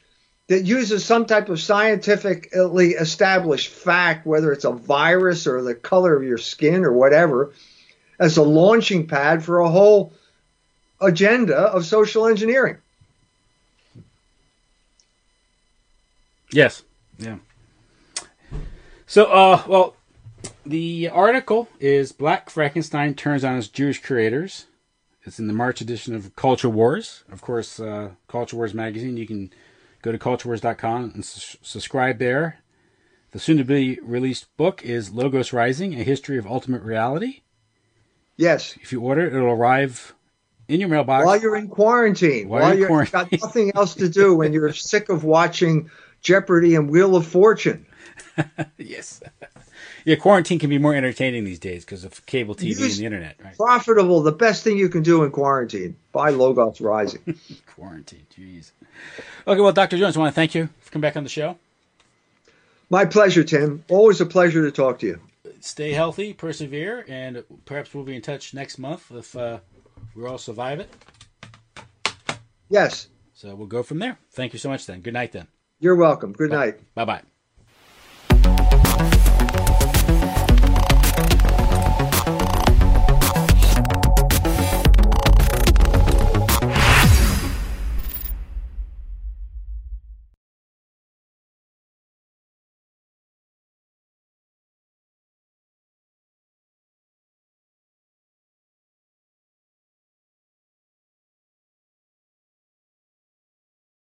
[0.48, 6.14] that uses some type of scientifically established fact, whether it's a virus or the color
[6.14, 7.52] of your skin or whatever,
[8.18, 10.12] as a launching pad for a whole
[11.00, 12.76] agenda of social engineering.
[16.52, 16.82] Yes.
[17.18, 17.38] Yeah.
[19.06, 19.96] So, uh, well,
[20.66, 24.66] the article is Black Frankenstein Turns on Its Jewish Creators.
[25.24, 27.24] It's in the March edition of Culture Wars.
[27.32, 29.16] Of course, uh, Culture Wars magazine.
[29.16, 29.52] You can
[30.04, 32.58] Go to culturewars.com and su- subscribe there.
[33.30, 37.40] The soon to be released book is Logos Rising, A History of Ultimate Reality.
[38.36, 38.76] Yes.
[38.82, 40.14] If you order it, it'll arrive
[40.68, 41.24] in your mailbox.
[41.24, 42.50] While you're in quarantine.
[42.50, 45.90] While, while you're, you've got nothing else to do when you're sick of watching
[46.20, 47.86] Jeopardy and Wheel of Fortune.
[48.76, 49.22] yes.
[50.04, 53.36] Yeah, quarantine can be more entertaining these days because of cable TV and the internet.
[53.42, 53.56] Right?
[53.56, 55.96] Profitable, the best thing you can do in quarantine.
[56.12, 57.38] Buy Logos Rising.
[57.66, 58.72] quarantine, jeez.
[59.46, 59.96] Okay, well, Dr.
[59.96, 61.56] Jones, I want to thank you for coming back on the show.
[62.90, 63.82] My pleasure, Tim.
[63.88, 65.20] Always a pleasure to talk to you.
[65.60, 69.58] Stay healthy, persevere, and perhaps we'll be in touch next month if uh,
[70.14, 70.90] we all survive it.
[72.68, 73.08] Yes.
[73.32, 74.18] So we'll go from there.
[74.32, 75.00] Thank you so much then.
[75.00, 75.48] Good night then.
[75.80, 76.32] You're welcome.
[76.32, 76.56] Good bye.
[76.56, 76.94] night.
[76.94, 77.22] Bye bye.